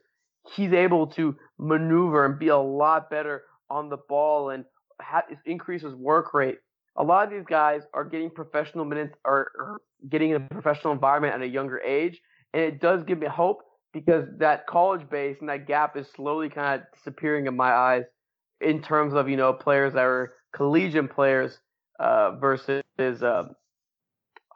he's 0.55 0.73
able 0.73 1.07
to 1.07 1.37
maneuver 1.59 2.27
and 2.27 2.39
be 2.39 2.49
a 2.49 2.59
lot 2.59 3.11
better 3.11 3.45
on 3.69 3.89
the 3.89 3.99
ball 4.09 4.51
and 4.51 4.65
ha- 5.01 5.25
increase 5.47 5.83
his 5.83 5.95
work 5.95 6.35
rate. 6.35 6.59
A 6.97 7.05
lot 7.05 7.25
of 7.25 7.31
these 7.31 7.47
guys 7.49 7.83
are 7.95 8.05
getting 8.05 8.31
professional 8.31 8.85
minutes 8.85 9.15
or 9.25 9.79
getting 10.09 10.31
in 10.31 10.37
a 10.37 10.41
professional 10.41 10.93
environment 10.93 11.35
at 11.35 11.43
a 11.43 11.47
younger 11.47 11.79
age, 11.81 12.21
and 12.53 12.63
it 12.63 12.81
does 12.81 13.05
give 13.05 13.19
me 13.19 13.27
hope 13.27 13.63
because 13.93 14.25
that 14.39 14.67
college 14.67 15.09
base 15.09 15.37
and 15.41 15.49
that 15.49 15.67
gap 15.67 15.97
is 15.97 16.07
slowly 16.15 16.49
kind 16.49 16.81
of 16.81 16.87
disappearing 16.97 17.47
in 17.47 17.57
my 17.57 17.73
eyes 17.73 18.05
in 18.61 18.83
terms 18.83 19.15
of 19.15 19.29
you 19.29 19.37
know 19.37 19.53
players 19.53 19.93
that 19.95 20.05
are 20.05 20.35
collegiate 20.53 21.11
players 21.11 21.59
uh, 21.99 22.33
versus 22.37 22.83
um, 23.23 23.55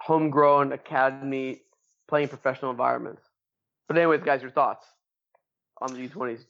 homegrown 0.00 0.72
academy 0.72 1.62
playing 2.08 2.28
professional 2.28 2.70
environments. 2.70 3.22
But 3.88 3.96
anyways, 3.98 4.22
guys, 4.22 4.42
your 4.42 4.50
thoughts 4.50 4.86
on 5.80 5.92
the 5.92 6.08
U20s? 6.08 6.44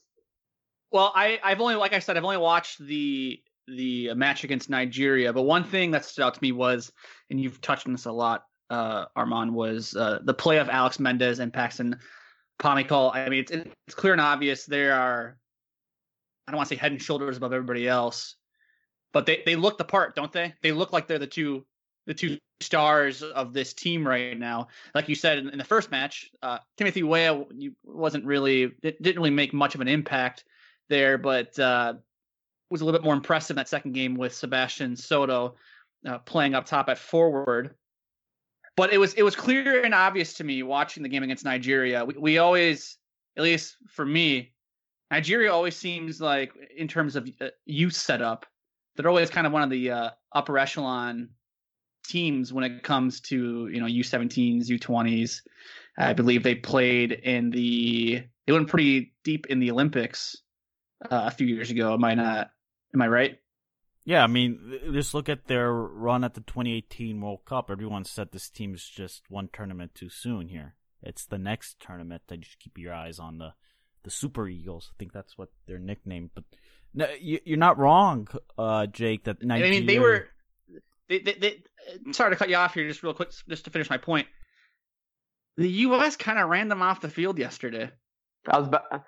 Well, 0.93 1.13
I, 1.15 1.41
I've 1.43 1.61
only, 1.61 1.75
like 1.75 1.93
I 1.93 1.99
said, 1.99 2.17
I've 2.17 2.25
only 2.25 2.37
watched 2.37 2.79
the 2.79 3.41
the 3.67 4.13
match 4.15 4.45
against 4.45 4.69
Nigeria. 4.69 5.33
But 5.33 5.43
one 5.43 5.65
thing 5.65 5.91
that 5.93 6.05
stood 6.05 6.23
out 6.23 6.35
to 6.35 6.43
me 6.43 6.53
was, 6.53 6.93
and 7.31 7.41
you've 7.41 7.61
touched 7.63 7.87
on 7.87 7.93
this 7.93 8.05
a 8.05 8.13
lot, 8.13 8.45
uh, 8.69 9.07
Armand, 9.17 9.55
was 9.55 9.97
uh, 9.97 10.19
the 10.23 10.35
play 10.35 10.59
of 10.59 10.69
Alex 10.69 11.01
Mendez 11.01 11.39
and 11.39 11.51
Paxton 11.53 11.99
Pomykal. 12.59 13.15
I 13.15 13.29
mean, 13.29 13.41
it's 13.41 13.53
it's 13.53 13.95
clear 13.95 14.13
and 14.13 14.21
obvious 14.21 14.67
they 14.67 14.89
are. 14.89 15.37
I 16.47 16.53
don't 16.53 16.59
want 16.59 16.69
to 16.69 16.75
say 16.75 16.79
head 16.79 16.93
and 16.93 17.01
shoulders 17.01 17.37
above 17.37 17.53
everybody 17.53 17.89
else, 17.89 18.37
but 19.13 19.27
they 19.27 19.43
they 19.45 19.57
look 19.57 19.79
the 19.79 19.85
part, 19.85 20.15
don't 20.15 20.33
they? 20.33 20.55
They 20.63 20.73
look 20.73 20.93
like 20.93 21.07
they're 21.07 21.19
the 21.19 21.27
two 21.27 21.65
the 22.07 22.15
two 22.15 22.39
stars 22.61 23.23
of 23.23 23.53
this 23.53 23.73
team 23.73 24.07
right 24.07 24.39
now. 24.39 24.69
Like 24.95 25.09
you 25.09 25.15
said 25.15 25.39
in, 25.39 25.49
in 25.51 25.59
the 25.59 25.65
first 25.65 25.91
match, 25.91 26.31
uh, 26.43 26.59
Timothy 26.77 27.03
Weah 27.03 27.45
wasn't 27.85 28.25
really 28.25 28.73
didn't 28.83 29.17
really 29.17 29.31
make 29.31 29.53
much 29.53 29.75
of 29.75 29.81
an 29.81 29.89
impact 29.89 30.45
there, 30.89 31.19
but 31.19 31.59
uh, 31.59 31.95
was 32.71 32.81
a 32.81 32.85
little 32.85 32.99
bit 32.99 33.05
more 33.05 33.15
impressive 33.15 33.55
in 33.55 33.57
that 33.57 33.69
second 33.69 33.93
game 33.93 34.17
with 34.17 34.35
Sebastian 34.35 34.97
Soto 34.97 35.57
uh, 36.07 36.19
playing 36.19 36.55
up 36.55 36.67
top 36.67 36.89
at 36.89 36.99
forward. 36.99 37.75
But 38.77 38.93
it 38.93 38.99
was 38.99 39.15
it 39.15 39.23
was 39.23 39.37
clear 39.37 39.85
and 39.85 39.95
obvious 39.95 40.35
to 40.35 40.45
me 40.45 40.63
watching 40.63 41.03
the 41.03 41.09
game 41.09 41.23
against 41.23 41.45
Nigeria. 41.45 42.05
We, 42.05 42.15
we 42.15 42.39
always, 42.39 42.99
at 43.37 43.43
least 43.43 43.77
for 43.89 44.05
me, 44.05 44.53
Nigeria 45.11 45.53
always 45.53 45.77
seems 45.77 46.21
like 46.21 46.53
in 46.77 46.89
terms 46.89 47.15
of 47.15 47.29
uh, 47.41 47.49
youth 47.67 47.95
setup, 47.95 48.47
they're 48.97 49.09
always 49.09 49.31
kind 49.31 49.47
of 49.47 49.53
one 49.53 49.63
of 49.63 49.71
the 49.71 49.91
uh, 49.91 50.11
upper 50.33 50.59
echelon 50.59 51.29
teams 52.07 52.53
when 52.53 52.65
it 52.65 52.83
comes 52.83 53.21
to 53.21 53.69
you 53.69 53.81
know 53.81 53.87
U17s, 53.87 54.67
U20s. 54.67 55.41
I 55.97 56.13
believe 56.13 56.43
they 56.43 56.57
played 56.57 57.13
in 57.13 57.51
the 57.51 58.25
they 58.47 58.53
went 58.53 58.69
pretty 58.69 59.15
deep 59.23 59.47
in 59.47 59.61
the 59.61 59.71
Olympics 59.71 60.37
uh, 61.11 61.25
a 61.27 61.31
few 61.31 61.47
years 61.47 61.71
ago. 61.71 61.95
Am 61.95 62.05
I 62.05 62.15
not? 62.15 62.51
Am 62.93 63.03
I 63.03 63.09
right? 63.09 63.39
Yeah, 64.05 64.23
I 64.23 64.27
mean, 64.27 64.81
just 64.93 65.15
look 65.15 65.29
at 65.29 65.47
their 65.47 65.73
run 65.73 66.25
at 66.25 66.35
the 66.35 66.43
2018 66.43 67.21
World 67.21 67.45
Cup. 67.47 67.71
Everyone 67.71 68.05
said 68.05 68.33
this 68.33 68.51
team 68.51 68.75
is 68.75 68.85
just 68.85 69.23
one 69.31 69.49
tournament 69.53 69.95
too 69.95 70.11
soon 70.11 70.49
here. 70.49 70.75
It's 71.03 71.25
the 71.25 71.39
next 71.39 71.81
tournament 71.81 72.23
that 72.29 72.37
you 72.37 72.45
should 72.45 72.61
keep 72.61 72.79
your 72.79 72.93
eyes 72.95 73.19
on 73.19 73.39
the 73.39 73.55
the 74.05 74.11
Super 74.11 74.47
Eagles. 74.49 74.91
I 74.93 74.95
think 74.99 75.13
that's 75.13 75.37
what 75.37 75.49
they're 75.67 75.79
nicknamed. 75.79 76.31
But 76.35 76.45
no, 76.93 77.09
you, 77.19 77.41
are 77.51 77.57
not 77.57 77.79
wrong, 77.79 78.29
uh, 78.57 78.87
Jake. 78.87 79.25
That 79.25 79.43
Nigeria... 79.43 79.73
I 79.73 79.79
mean, 79.79 79.87
they 79.87 79.99
were. 79.99 80.29
They, 81.09 81.19
they, 81.19 81.33
they, 81.35 81.63
sorry 82.13 82.31
to 82.31 82.37
cut 82.37 82.49
you 82.49 82.57
off 82.57 82.75
here, 82.75 82.87
just 82.87 83.03
real 83.03 83.15
quick, 83.15 83.31
just 83.49 83.65
to 83.65 83.71
finish 83.71 83.91
my 83.91 83.99
point. 83.99 84.27
The 85.57 85.69
U.S. 85.69 86.17
kind 86.17 86.39
of 86.39 86.49
ran 86.49 86.69
them 86.69 86.83
off 86.83 87.01
the 87.01 87.11
field 87.11 87.39
yesterday. 87.39 87.91
I 88.47 88.59
was 88.59 88.69
about, 88.69 89.05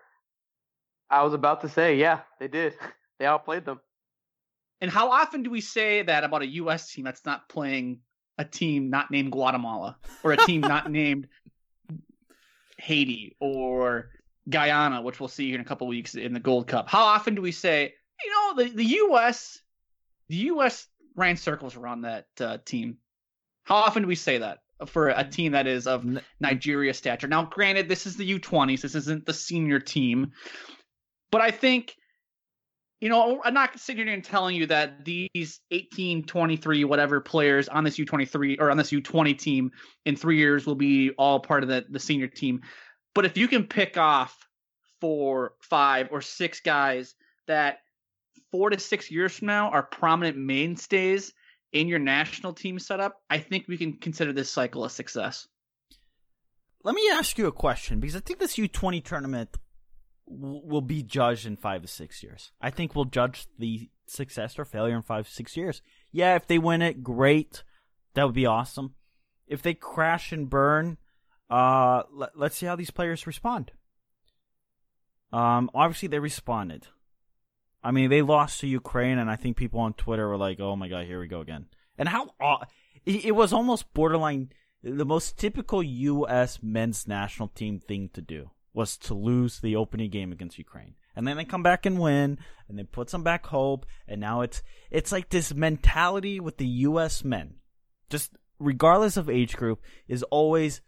I 1.11 1.23
was 1.23 1.35
about 1.35 1.63
to 1.63 1.69
say, 1.69 1.97
yeah, 1.97 2.21
they 2.41 2.49
did. 2.49 2.75
They 3.19 3.25
outplayed 3.25 3.65
them. 3.65 3.81
And 4.81 4.91
how 4.91 5.11
often 5.11 5.43
do 5.43 5.51
we 5.51 5.61
say 5.61 6.03
that 6.03 6.25
about 6.25 6.43
a 6.43 6.47
U.S. 6.47 6.93
team 6.93 7.05
that's 7.05 7.25
not 7.25 7.49
playing 7.49 8.01
a 8.39 8.45
team 8.45 8.91
not 8.91 9.11
named 9.11 9.33
Guatemala 9.33 9.97
or 10.23 10.33
a 10.33 10.37
team 10.37 10.61
not 10.61 10.91
named 10.91 11.29
Haiti 12.79 13.37
or 13.41 14.11
Guyana, 14.49 15.03
which 15.03 15.19
we'll 15.19 15.29
see 15.29 15.47
here 15.47 15.57
in 15.57 15.61
a 15.61 15.65
couple 15.65 15.87
weeks 15.87 16.15
in 16.15 16.33
the 16.33 16.41
Gold 16.41 16.69
Cup? 16.69 16.89
How 16.89 17.05
often 17.05 17.35
do 17.35 17.43
we 17.43 17.53
say, 17.53 17.95
you 18.25 18.31
know, 18.31 18.63
the, 18.63 18.71
the 18.71 18.85
U.S. 18.85 19.61
the 20.29 20.37
U.S. 20.37 20.87
ran 21.15 21.37
circles 21.37 21.77
around 21.77 22.03
that 22.03 22.27
uh, 22.41 22.59
team? 22.65 22.99
How 23.65 23.77
often 23.77 24.03
do 24.03 24.09
we 24.09 24.15
say 24.15 24.39
that 24.39 24.59
for 24.87 25.09
a 25.09 25.25
team 25.25 25.53
that 25.53 25.67
is 25.67 25.87
of 25.87 26.07
Nigeria 26.39 26.95
stature? 26.95 27.27
Now, 27.27 27.45
granted, 27.45 27.89
this 27.89 28.07
is 28.07 28.17
the 28.17 28.39
U20s. 28.39 28.83
This 28.83 28.95
isn't 28.95 29.27
the 29.27 29.35
senior 29.35 29.81
team, 29.81 30.33
but 31.31 31.41
I 31.41 31.51
think 31.51 31.97
you 33.01 33.11
know, 33.11 33.43
I'm 33.45 33.53
not 33.53 33.79
sitting 33.79 34.07
here 34.07 34.15
and 34.15 34.25
telling 34.25 34.57
you 34.57 34.67
that 34.67 35.05
these 35.05 35.61
18, 35.71 36.25
23, 36.25 36.85
whatever 36.85 37.21
players 37.21 37.69
on 37.69 37.85
this 37.85 37.99
U23 37.99 38.57
or 38.59 38.71
on 38.71 38.77
this 38.77 38.91
U20 38.91 39.39
team 39.39 39.71
in 40.07 40.17
three 40.17 40.39
years 40.39 40.67
will 40.67 40.77
be 40.77 41.11
all 41.11 41.41
part 41.41 41.63
of 41.63 41.69
the, 41.69 41.85
the 41.91 42.01
senior 42.01 42.27
team. 42.27 42.63
But 43.15 43.27
if 43.27 43.37
you 43.37 43.49
can 43.49 43.65
pick 43.65 43.99
off 43.99 44.35
four, 45.01 45.53
five, 45.61 46.09
or 46.11 46.23
six 46.23 46.61
guys 46.61 47.15
that 47.47 47.81
four 48.51 48.71
to 48.71 48.79
six 48.79 49.11
years 49.11 49.37
from 49.37 49.49
now 49.49 49.71
are 49.71 49.83
prominent 49.83 50.39
mainstays 50.39 51.35
in 51.73 51.89
your 51.89 51.99
national 51.99 52.55
team 52.55 52.79
setup, 52.79 53.21
I 53.29 53.39
think 53.39 53.67
we 53.69 53.77
can 53.77 53.95
consider 53.95 54.33
this 54.33 54.51
cycle 54.51 54.85
a 54.87 54.91
success. 54.91 55.47
Let 56.83 56.95
me 56.95 57.03
ask 57.13 57.37
you 57.37 57.47
a 57.47 57.53
question 57.53 58.01
because 58.01 58.17
I 58.17 58.21
think 58.21 58.39
this 58.39 58.57
U20 58.57 59.05
tournament 59.05 59.51
will 60.27 60.81
be 60.81 61.03
judged 61.03 61.47
in 61.47 61.57
five 61.57 61.83
to 61.83 61.89
six 61.89 62.23
years. 62.23 62.53
I 62.61 62.71
think 62.71 62.95
we'll 62.95 63.05
judge 63.05 63.47
the 63.59 63.91
success 64.07 64.59
or 64.59 64.65
failure 64.65 64.97
in 64.97 65.03
five 65.03 65.29
six 65.29 65.57
years. 65.57 65.83
Yeah, 66.11 66.35
if 66.35 66.47
they 66.47 66.59
win 66.59 66.83
it, 66.83 67.03
great. 67.03 67.63
That 68.15 68.25
would 68.25 68.35
be 68.35 68.47
awesome. 68.47 68.95
If 69.47 69.63
they 69.63 69.75
crash 69.75 70.33
and 70.33 70.51
burn, 70.51 70.99
Uh, 71.49 72.03
let, 72.13 72.31
let's 72.37 72.57
see 72.57 72.67
how 72.67 72.75
these 72.77 72.91
players 72.91 73.27
respond. 73.27 73.71
Um, 75.33 75.71
obviously 75.75 76.09
they 76.09 76.19
responded. 76.19 76.89
I 77.85 77.93
mean, 77.93 78.11
they 78.11 78.23
lost 78.23 78.61
to 78.61 78.67
Ukraine, 78.67 79.19
and 79.19 79.31
I 79.31 79.37
think 79.37 79.57
people 79.57 79.79
on 79.81 79.95
Twitter 79.95 80.27
were 80.29 80.37
like, 80.37 80.59
"Oh 80.59 80.75
my 80.75 80.89
god, 80.89 81.07
here 81.07 81.21
we 81.21 81.29
go 81.29 81.41
again." 81.41 81.67
And 81.99 82.09
how 82.09 82.31
uh, 82.41 82.65
it, 83.05 83.27
it 83.27 83.33
was 83.33 83.53
almost 83.53 83.93
borderline 83.95 84.51
the 84.83 85.05
most 85.05 85.37
typical 85.39 85.83
U.S. 85.83 86.59
men's 86.63 87.07
national 87.07 87.49
team 87.49 87.79
thing 87.79 88.11
to 88.15 88.21
do 88.21 88.51
was 88.77 88.99
to 88.99 89.15
lose 89.15 89.59
the 89.59 89.75
opening 89.75 90.11
game 90.11 90.31
against 90.33 90.59
Ukraine. 90.59 90.95
And 91.17 91.27
then 91.27 91.39
they 91.39 91.47
come 91.47 91.63
back 91.63 91.87
and 91.87 91.99
win, 91.99 92.39
and 92.69 92.79
they 92.79 92.85
put 92.85 93.09
some 93.09 93.23
back 93.23 93.47
hope, 93.47 93.87
and 94.07 94.21
now 94.21 94.43
it's 94.43 94.63
it's 94.91 95.11
like 95.11 95.31
this 95.31 95.55
mentality 95.55 96.39
with 96.41 96.59
the 96.59 96.67
U.S. 96.67 97.25
men, 97.25 97.55
just 98.11 98.33
regardless 98.59 99.17
of 99.17 99.31
age 99.31 99.57
group, 99.57 99.81
is 100.09 100.23
always, 100.25 100.83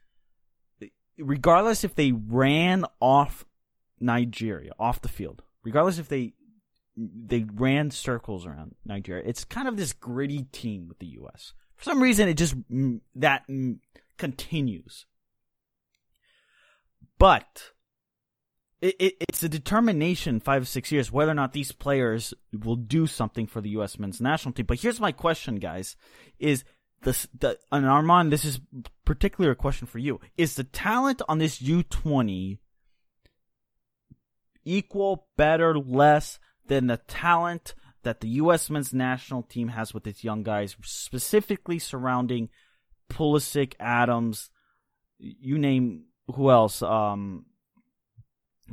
regardless 1.16 1.82
if 1.82 1.94
they 1.94 2.12
ran 2.12 2.84
off 3.00 3.46
Nigeria 3.98 4.72
off 4.78 5.00
the 5.00 5.08
field, 5.08 5.42
regardless 5.64 5.98
if 5.98 6.08
they 6.08 6.34
they 6.94 7.46
ran 7.54 7.90
circles 7.90 8.44
around 8.44 8.74
Nigeria, 8.84 9.22
it's 9.26 9.44
kind 9.44 9.66
of 9.66 9.78
this 9.78 9.94
gritty 9.94 10.42
team 10.52 10.88
with 10.88 10.98
the 10.98 11.06
U.S. 11.06 11.54
For 11.74 11.84
some 11.84 12.02
reason, 12.02 12.28
it 12.28 12.34
just 12.34 12.54
mm, 12.70 13.00
that 13.14 13.48
mm, 13.48 13.78
continues. 14.18 15.06
But 17.18 17.72
it, 18.80 18.96
it, 18.98 19.14
it's 19.28 19.42
a 19.42 19.48
determination 19.48 20.40
five 20.40 20.68
six 20.68 20.92
years 20.92 21.10
whether 21.10 21.32
or 21.32 21.34
not 21.34 21.52
these 21.52 21.72
players 21.72 22.32
will 22.52 22.76
do 22.76 23.06
something 23.06 23.46
for 23.46 23.60
the 23.60 23.70
U.S. 23.70 23.98
men's 23.98 24.20
national 24.20 24.54
team. 24.54 24.66
But 24.66 24.80
here's 24.80 25.00
my 25.00 25.12
question, 25.12 25.56
guys: 25.56 25.96
Is 26.38 26.64
this 27.02 27.26
the 27.36 27.58
and 27.72 27.86
Armand? 27.86 28.32
This 28.32 28.44
is 28.44 28.60
particularly 29.04 29.52
a 29.52 29.56
question 29.56 29.86
for 29.86 29.98
you. 29.98 30.20
Is 30.36 30.54
the 30.54 30.64
talent 30.64 31.22
on 31.28 31.38
this 31.38 31.60
U 31.60 31.82
twenty 31.82 32.58
equal, 34.64 35.26
better, 35.36 35.78
less 35.78 36.38
than 36.66 36.86
the 36.88 36.98
talent 36.98 37.74
that 38.02 38.20
the 38.20 38.28
U.S. 38.28 38.70
men's 38.70 38.92
national 38.92 39.42
team 39.42 39.68
has 39.68 39.92
with 39.92 40.06
its 40.06 40.22
young 40.22 40.42
guys, 40.42 40.76
specifically 40.82 41.78
surrounding 41.78 42.48
Pulisic, 43.10 43.74
Adams, 43.80 44.50
you 45.18 45.58
name 45.58 46.04
who 46.34 46.50
else? 46.50 46.82
Um, 46.82 47.46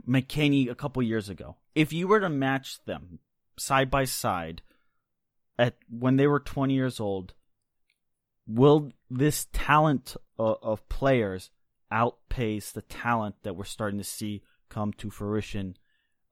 McKennie 0.07 0.69
a 0.69 0.75
couple 0.75 1.01
years 1.03 1.29
ago. 1.29 1.55
If 1.73 1.93
you 1.93 2.07
were 2.07 2.19
to 2.19 2.29
match 2.29 2.83
them 2.85 3.19
side 3.57 3.89
by 3.89 4.05
side 4.05 4.61
at 5.57 5.75
when 5.89 6.17
they 6.17 6.27
were 6.27 6.39
20 6.39 6.73
years 6.73 6.99
old, 6.99 7.33
will 8.47 8.91
this 9.09 9.47
talent 9.53 10.15
of, 10.37 10.57
of 10.61 10.89
players 10.89 11.49
outpace 11.91 12.71
the 12.71 12.81
talent 12.81 13.35
that 13.43 13.55
we're 13.55 13.63
starting 13.63 13.99
to 13.99 14.03
see 14.03 14.41
come 14.69 14.91
to 14.93 15.09
fruition 15.09 15.77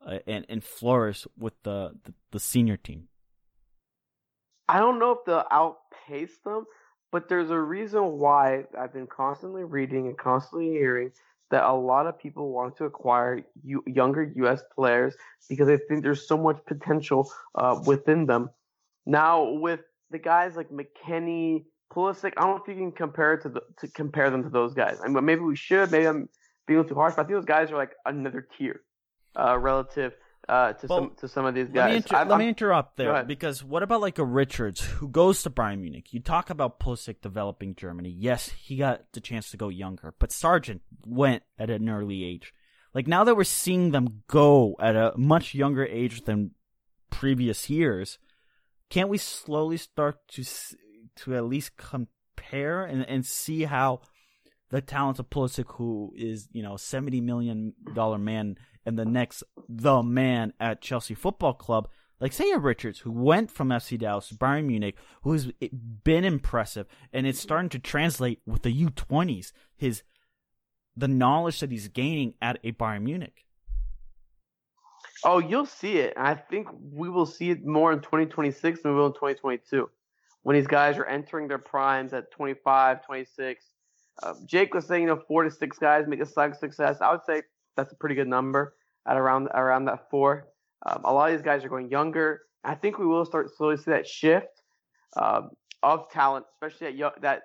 uh, 0.06 0.20
and, 0.28 0.46
and 0.50 0.64
flourish 0.64 1.26
with 1.38 1.54
the, 1.64 1.98
the, 2.04 2.14
the 2.32 2.40
senior 2.40 2.78
team? 2.78 3.08
I 4.68 4.80
don't 4.80 5.00
know 5.00 5.12
if 5.12 5.26
they'll 5.26 5.46
outpace 5.52 6.38
them, 6.44 6.66
but 7.12 7.30
there's 7.30 7.52
a 7.52 7.60
reason 7.60 8.18
why 8.18 8.66
I've 8.78 8.94
been 8.94 9.08
constantly 9.08 9.64
reading 9.64 10.08
and 10.08 10.18
constantly 10.18 10.70
hearing 10.72 11.12
that 11.54 11.64
a 11.66 11.72
lot 11.72 12.08
of 12.08 12.18
people 12.18 12.52
want 12.52 12.76
to 12.78 12.86
acquire 12.86 13.44
U- 13.64 13.84
younger 13.86 14.24
U.S. 14.38 14.64
players 14.76 15.16
because 15.48 15.68
they 15.68 15.78
think 15.78 16.02
there's 16.02 16.28
so 16.28 16.36
much 16.36 16.58
potential 16.66 17.32
uh, 17.54 17.80
within 17.86 18.26
them. 18.26 18.50
Now, 19.06 19.52
with 19.52 19.82
the 20.10 20.18
guys 20.18 20.56
like 20.56 20.70
McKennie, 20.72 21.66
Pulisic, 21.94 22.34
I 22.38 22.42
don't 22.42 22.56
know 22.56 22.64
if 22.64 22.68
you 22.68 22.74
can 22.74 22.92
compare 22.92 23.38
to 23.38 23.50
the, 23.50 23.62
to 23.82 23.88
compare 23.88 24.32
them 24.32 24.42
to 24.42 24.50
those 24.50 24.74
guys. 24.74 24.98
I 25.04 25.08
mean, 25.08 25.24
maybe 25.24 25.42
we 25.42 25.56
should. 25.56 25.92
Maybe 25.92 26.08
I'm 26.08 26.28
being 26.66 26.88
too 26.88 26.96
harsh, 26.96 27.14
but 27.16 27.22
I 27.22 27.26
think 27.26 27.38
those 27.38 27.46
guys 27.46 27.72
are 27.72 27.78
like 27.78 27.92
another 28.08 28.48
tier 28.58 28.82
uh, 29.40 29.56
relative 29.60 30.14
uh, 30.50 30.74
to 30.74 30.88
well, 30.88 31.00
some 31.00 31.12
to 31.18 31.28
some 31.28 31.46
of 31.46 31.56
these 31.56 31.70
guys. 31.70 31.76
Let 31.76 31.90
me, 31.90 31.96
inter- 31.96 32.26
let 32.26 32.38
me 32.40 32.48
interrupt 32.50 32.98
there 32.98 33.24
because 33.24 33.64
what 33.64 33.84
about 33.84 34.02
like 34.02 34.18
a 34.18 34.26
Richards 34.26 34.82
who 34.82 35.08
goes 35.08 35.44
to 35.44 35.50
Bayern 35.50 35.80
Munich? 35.80 36.14
You 36.14 36.20
talk 36.20 36.50
about 36.50 36.80
Pulisic 36.80 37.22
developing 37.22 37.76
Germany. 37.76 38.10
Yes, 38.10 38.50
he 38.50 38.78
got 38.78 39.06
the 39.14 39.22
chance 39.22 39.52
to 39.52 39.58
go 39.58 39.70
younger, 39.70 40.14
but 40.20 40.32
Sargent 40.32 40.82
went 41.06 41.44
at 41.58 41.70
an 41.70 41.90
early 41.90 42.26
age. 42.26 42.54
Like 42.94 43.08
now 43.08 43.24
that 43.24 43.36
we're 43.36 43.46
seeing 43.46 43.92
them 43.92 44.24
go 44.28 44.76
at 44.80 44.96
a 44.96 45.14
much 45.16 45.56
younger 45.56 45.86
age 45.86 46.24
than 46.24 46.52
previous 47.10 47.70
years, 47.70 48.20
can't 48.90 49.10
we 49.10 49.18
slowly 49.18 49.78
start 49.78 50.28
to 50.30 50.44
to 51.16 51.36
at 51.36 51.46
least 51.46 51.78
compare 51.78 52.84
and 52.86 53.08
and 53.08 53.26
see 53.26 53.64
how 53.64 54.02
the 54.70 54.82
talent 54.82 55.20
of 55.20 55.30
Pulisic, 55.30 55.76
who 55.76 56.12
is 56.18 56.50
you 56.52 56.64
know 56.64 56.78
seventy 56.78 57.22
million 57.22 57.74
dollar 57.94 58.18
man 58.18 58.58
and 58.86 58.98
the 58.98 59.06
next 59.06 59.44
the 59.68 60.04
man 60.04 60.54
at 60.60 60.82
Chelsea 60.82 61.14
Football 61.14 61.54
Club, 61.54 61.88
like 62.20 62.34
say 62.34 62.52
a 62.52 62.58
Richards 62.58 63.00
who 63.00 63.12
went 63.12 63.52
from 63.52 63.70
FC 63.70 63.98
Dallas 63.98 64.30
to 64.30 64.36
Bayern 64.36 64.66
Munich, 64.66 64.96
who's 65.24 65.52
been 66.04 66.24
impressive, 66.24 66.88
and 67.12 67.28
it's 67.28 67.40
starting 67.40 67.70
to 67.70 67.80
translate 67.80 68.42
with 68.46 68.64
the 68.64 68.86
U20s. 68.86 69.52
His 69.76 70.04
the 70.96 71.08
knowledge 71.08 71.60
that 71.60 71.72
he's 71.72 71.88
gaining 71.88 72.36
at 72.42 72.60
a 72.64 72.72
Bayern 72.72 73.04
Munich. 73.04 73.46
Oh, 75.24 75.40
you'll 75.40 75.66
see 75.66 75.98
it. 75.98 76.14
I 76.18 76.36
think 76.36 76.68
we 76.92 77.10
will 77.10 77.26
see 77.26 77.50
it 77.50 77.66
more 77.66 77.94
in 77.94 78.00
2026 78.00 78.82
than 78.82 78.92
we 78.92 78.98
will 78.98 79.08
in 79.08 79.14
2022 79.14 79.90
when 80.44 80.56
these 80.56 80.68
guys 80.68 80.98
are 80.98 81.06
entering 81.06 81.48
their 81.48 81.58
primes 81.58 82.14
at 82.14 82.30
25, 82.32 83.06
26. 83.06 83.66
Uh, 84.22 84.34
Jake 84.46 84.74
was 84.74 84.86
saying, 84.86 85.04
you 85.04 85.08
know, 85.08 85.22
four 85.28 85.44
to 85.44 85.52
six 85.52 85.80
guys 85.80 86.06
make 86.08 86.20
a 86.20 86.26
success. 86.26 87.02
I 87.02 87.12
would 87.12 87.24
say 87.26 87.44
that's 87.76 87.92
a 87.92 87.96
pretty 87.96 88.16
good 88.16 88.28
number 88.28 88.76
at 89.08 89.18
around 89.18 89.48
around 89.54 89.86
that 89.86 90.10
four. 90.10 90.48
Um, 90.86 91.02
a 91.04 91.14
lot 91.14 91.32
of 91.32 91.38
these 91.38 91.44
guys 91.44 91.64
are 91.64 91.70
going 91.70 91.90
younger. 91.90 92.42
I 92.64 92.76
think 92.76 92.98
we 92.98 93.06
will 93.06 93.26
start 93.26 93.50
slowly 93.56 93.78
see 93.78 93.92
that 93.92 94.08
shift 94.08 94.62
um, 95.18 95.52
of 95.82 96.10
talent, 96.10 96.46
especially 96.56 96.88
at 96.88 96.96
yo- 96.96 97.12
that 97.22 97.44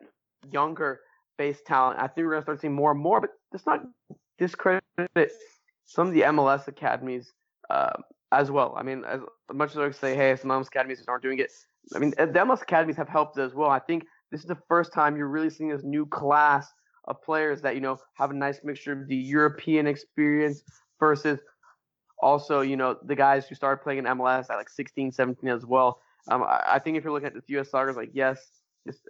younger 0.52 1.00
base 1.36 1.60
talent. 1.66 1.98
I 1.98 2.06
think 2.06 2.26
we're 2.26 2.32
gonna 2.32 2.42
start 2.42 2.60
seeing 2.60 2.74
more 2.74 2.92
and 2.92 3.00
more. 3.00 3.20
But 3.20 3.30
let's 3.52 3.66
not 3.66 3.82
discredit 4.38 4.82
some 5.84 6.08
of 6.08 6.14
the 6.14 6.22
MLS 6.22 6.68
academies 6.68 7.32
uh, 7.70 7.96
as 8.32 8.50
well. 8.50 8.74
I 8.76 8.82
mean, 8.82 9.04
as 9.04 9.20
much 9.52 9.70
as 9.70 9.78
I 9.78 9.90
say, 9.90 10.14
hey, 10.14 10.36
some 10.36 10.50
MLS 10.50 10.68
academies 10.68 11.02
aren't 11.08 11.22
doing 11.22 11.38
it. 11.38 11.50
I 11.94 11.98
mean, 11.98 12.10
the 12.10 12.26
MLS 12.26 12.62
academies 12.62 12.96
have 12.96 13.08
helped 13.08 13.38
as 13.38 13.54
well. 13.54 13.70
I 13.70 13.78
think 13.78 14.04
this 14.30 14.40
is 14.40 14.46
the 14.46 14.58
first 14.68 14.92
time 14.92 15.16
you're 15.16 15.28
really 15.28 15.50
seeing 15.50 15.70
this 15.70 15.84
new 15.84 16.06
class 16.06 16.70
of 17.08 17.22
players 17.22 17.60
that 17.62 17.74
you 17.74 17.80
know 17.80 17.98
have 18.14 18.30
a 18.30 18.34
nice 18.34 18.60
mixture 18.62 18.92
of 18.92 19.08
the 19.08 19.16
European 19.16 19.86
experience 19.86 20.62
versus 21.00 21.40
also 22.20 22.60
you 22.60 22.76
know 22.76 22.96
the 23.04 23.16
guys 23.16 23.48
who 23.48 23.54
started 23.54 23.82
playing 23.82 23.98
in 23.98 24.04
MLS 24.04 24.50
at 24.50 24.56
like 24.56 24.68
16, 24.68 25.12
17 25.12 25.48
as 25.48 25.66
well. 25.66 26.00
Um, 26.28 26.42
I, 26.42 26.62
I 26.72 26.78
think 26.78 26.96
if 26.96 27.04
you're 27.04 27.12
looking 27.12 27.28
at 27.28 27.34
the 27.34 27.42
U.S. 27.48 27.70
soccer, 27.70 27.92
like 27.92 28.10
yes, 28.12 28.38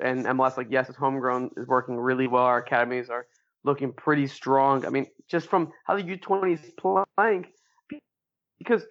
and 0.01 0.25
MLS, 0.25 0.57
like 0.57 0.69
yes, 0.71 0.89
it's 0.89 0.97
homegrown 0.97 1.51
is 1.57 1.67
working 1.67 1.97
really 1.97 2.29
well. 2.29 2.45
Our 2.45 2.59
academies 2.59 3.11
are 3.11 3.27
looking 3.65 3.93
pretty 3.93 4.29
strong. 4.29 4.87
I 4.87 4.91
mean, 4.91 5.07
just 5.29 5.49
from 5.49 5.73
how 5.85 5.97
the 5.97 6.03
U20 6.03 6.55
is 6.55 6.73
playing, 7.17 7.47
because 8.59 8.85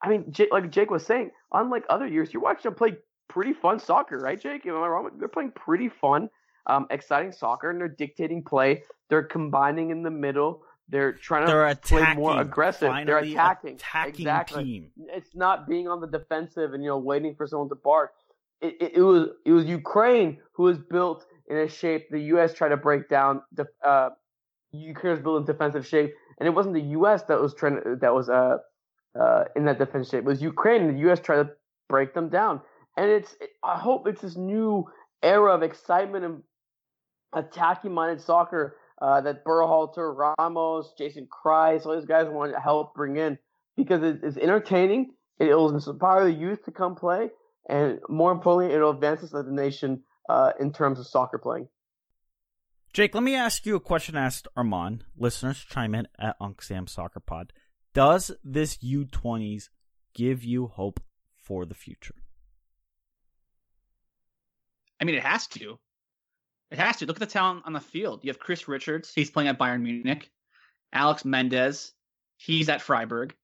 I 0.00 0.08
mean, 0.08 0.32
like 0.50 0.70
Jake 0.70 0.90
was 0.90 1.04
saying, 1.04 1.30
unlike 1.52 1.84
other 1.88 2.06
years, 2.06 2.32
you're 2.32 2.42
watching 2.42 2.70
them 2.70 2.74
play 2.74 2.96
pretty 3.28 3.52
fun 3.52 3.80
soccer, 3.80 4.18
right, 4.18 4.40
Jake? 4.40 4.64
Am 4.66 4.76
I 4.76 4.86
wrong? 4.86 5.10
They're 5.18 5.28
playing 5.28 5.52
pretty 5.52 5.88
fun 5.88 6.28
um, 6.66 6.86
exciting 6.90 7.32
soccer, 7.32 7.70
and 7.70 7.80
they're 7.80 7.88
dictating 7.88 8.42
play. 8.42 8.82
They're 9.08 9.22
combining 9.22 9.90
in 9.90 10.02
the 10.02 10.10
middle. 10.10 10.62
They're 10.88 11.12
trying 11.12 11.46
to 11.46 11.52
they're 11.52 11.74
play 11.74 12.14
more 12.14 12.40
aggressive. 12.40 12.92
They're 13.06 13.18
attacking. 13.18 13.74
attacking 13.76 14.14
exactly. 14.14 14.64
team. 14.64 14.90
It's 15.08 15.34
not 15.34 15.68
being 15.68 15.88
on 15.88 16.00
the 16.00 16.06
defensive 16.06 16.74
and 16.74 16.82
you 16.82 16.90
know 16.90 16.98
waiting 16.98 17.34
for 17.34 17.46
someone 17.46 17.68
to 17.70 17.74
bark. 17.74 18.12
It, 18.60 18.76
it, 18.80 18.92
it 18.96 19.02
was 19.02 19.28
it 19.46 19.52
was 19.52 19.64
Ukraine 19.66 20.38
who 20.52 20.64
was 20.64 20.78
built 20.78 21.26
in 21.48 21.56
a 21.56 21.68
shape 21.68 22.08
the 22.10 22.20
U.S. 22.34 22.52
tried 22.52 22.70
to 22.70 22.76
break 22.76 23.08
down. 23.08 23.42
Uh, 23.84 24.10
Ukraine 24.72 25.12
was 25.12 25.20
built 25.20 25.40
in 25.40 25.44
defensive 25.44 25.86
shape, 25.86 26.14
and 26.38 26.46
it 26.46 26.50
wasn't 26.50 26.74
the 26.74 26.88
U.S. 26.98 27.22
that 27.24 27.40
was 27.40 27.54
trying 27.54 27.76
to, 27.82 27.96
that 28.00 28.14
was 28.14 28.28
uh, 28.28 28.58
uh, 29.18 29.44
in 29.56 29.64
that 29.64 29.78
defensive 29.78 30.10
shape. 30.10 30.20
It 30.20 30.26
was 30.26 30.42
Ukraine, 30.42 30.82
and 30.82 30.96
the 30.96 31.00
U.S. 31.00 31.20
tried 31.20 31.42
to 31.44 31.50
break 31.88 32.14
them 32.14 32.28
down. 32.28 32.60
And 32.96 33.10
it's 33.10 33.34
I 33.62 33.78
hope 33.78 34.06
it's 34.06 34.22
this 34.22 34.36
new 34.36 34.86
era 35.22 35.54
of 35.54 35.62
excitement 35.62 36.24
and 36.24 36.42
attacking 37.32 37.92
minded 37.92 38.20
soccer 38.20 38.76
uh, 39.00 39.20
that 39.20 39.44
Berhalter, 39.44 40.34
Ramos, 40.38 40.94
Jason 40.96 41.26
Kreis, 41.26 41.84
all 41.86 41.96
these 41.96 42.06
guys 42.06 42.28
want 42.28 42.52
to 42.52 42.60
help 42.60 42.94
bring 42.94 43.16
in 43.16 43.38
because 43.76 44.02
it, 44.02 44.20
it's 44.22 44.36
entertaining. 44.36 45.14
It 45.38 45.46
will 45.54 45.74
inspire 45.74 46.24
the 46.24 46.32
youth 46.32 46.64
to 46.66 46.70
come 46.70 46.94
play, 46.94 47.30
and 47.68 47.98
more 48.08 48.30
importantly, 48.30 48.74
it'll 48.74 48.90
advance 48.90 49.22
us 49.24 49.34
as 49.34 49.46
a 49.46 49.52
nation 49.52 50.02
uh, 50.28 50.52
in 50.60 50.72
terms 50.72 51.00
of 51.00 51.06
soccer 51.06 51.38
playing. 51.38 51.68
Jake, 52.92 53.14
let 53.14 53.24
me 53.24 53.34
ask 53.34 53.64
you 53.64 53.74
a 53.74 53.80
question 53.80 54.16
asked 54.16 54.46
Armand. 54.54 55.04
Listeners 55.16 55.58
chime 55.58 55.94
in 55.94 56.06
at 56.18 56.36
Unc 56.40 56.60
Sam 56.60 56.86
Soccer 56.86 57.20
Pod. 57.20 57.52
Does 57.94 58.30
this 58.44 58.76
U20s 58.78 59.70
give 60.14 60.44
you 60.44 60.66
hope 60.66 61.00
for 61.34 61.64
the 61.64 61.74
future? 61.74 62.14
I 65.00 65.04
mean, 65.04 65.14
it 65.14 65.24
has 65.24 65.46
to 65.48 65.78
It 66.72 66.78
has 66.78 66.96
to. 66.96 67.06
Look 67.06 67.16
at 67.16 67.20
the 67.20 67.26
talent 67.26 67.64
on 67.66 67.74
the 67.74 67.80
field. 67.80 68.20
You 68.22 68.30
have 68.30 68.38
Chris 68.38 68.66
Richards. 68.66 69.12
He's 69.14 69.30
playing 69.30 69.50
at 69.50 69.58
Bayern 69.58 69.82
Munich. 69.82 70.30
Alex 70.90 71.22
Mendez. 71.22 71.92
He's 72.38 72.70
at 72.70 72.80
Freiburg. 72.80 73.34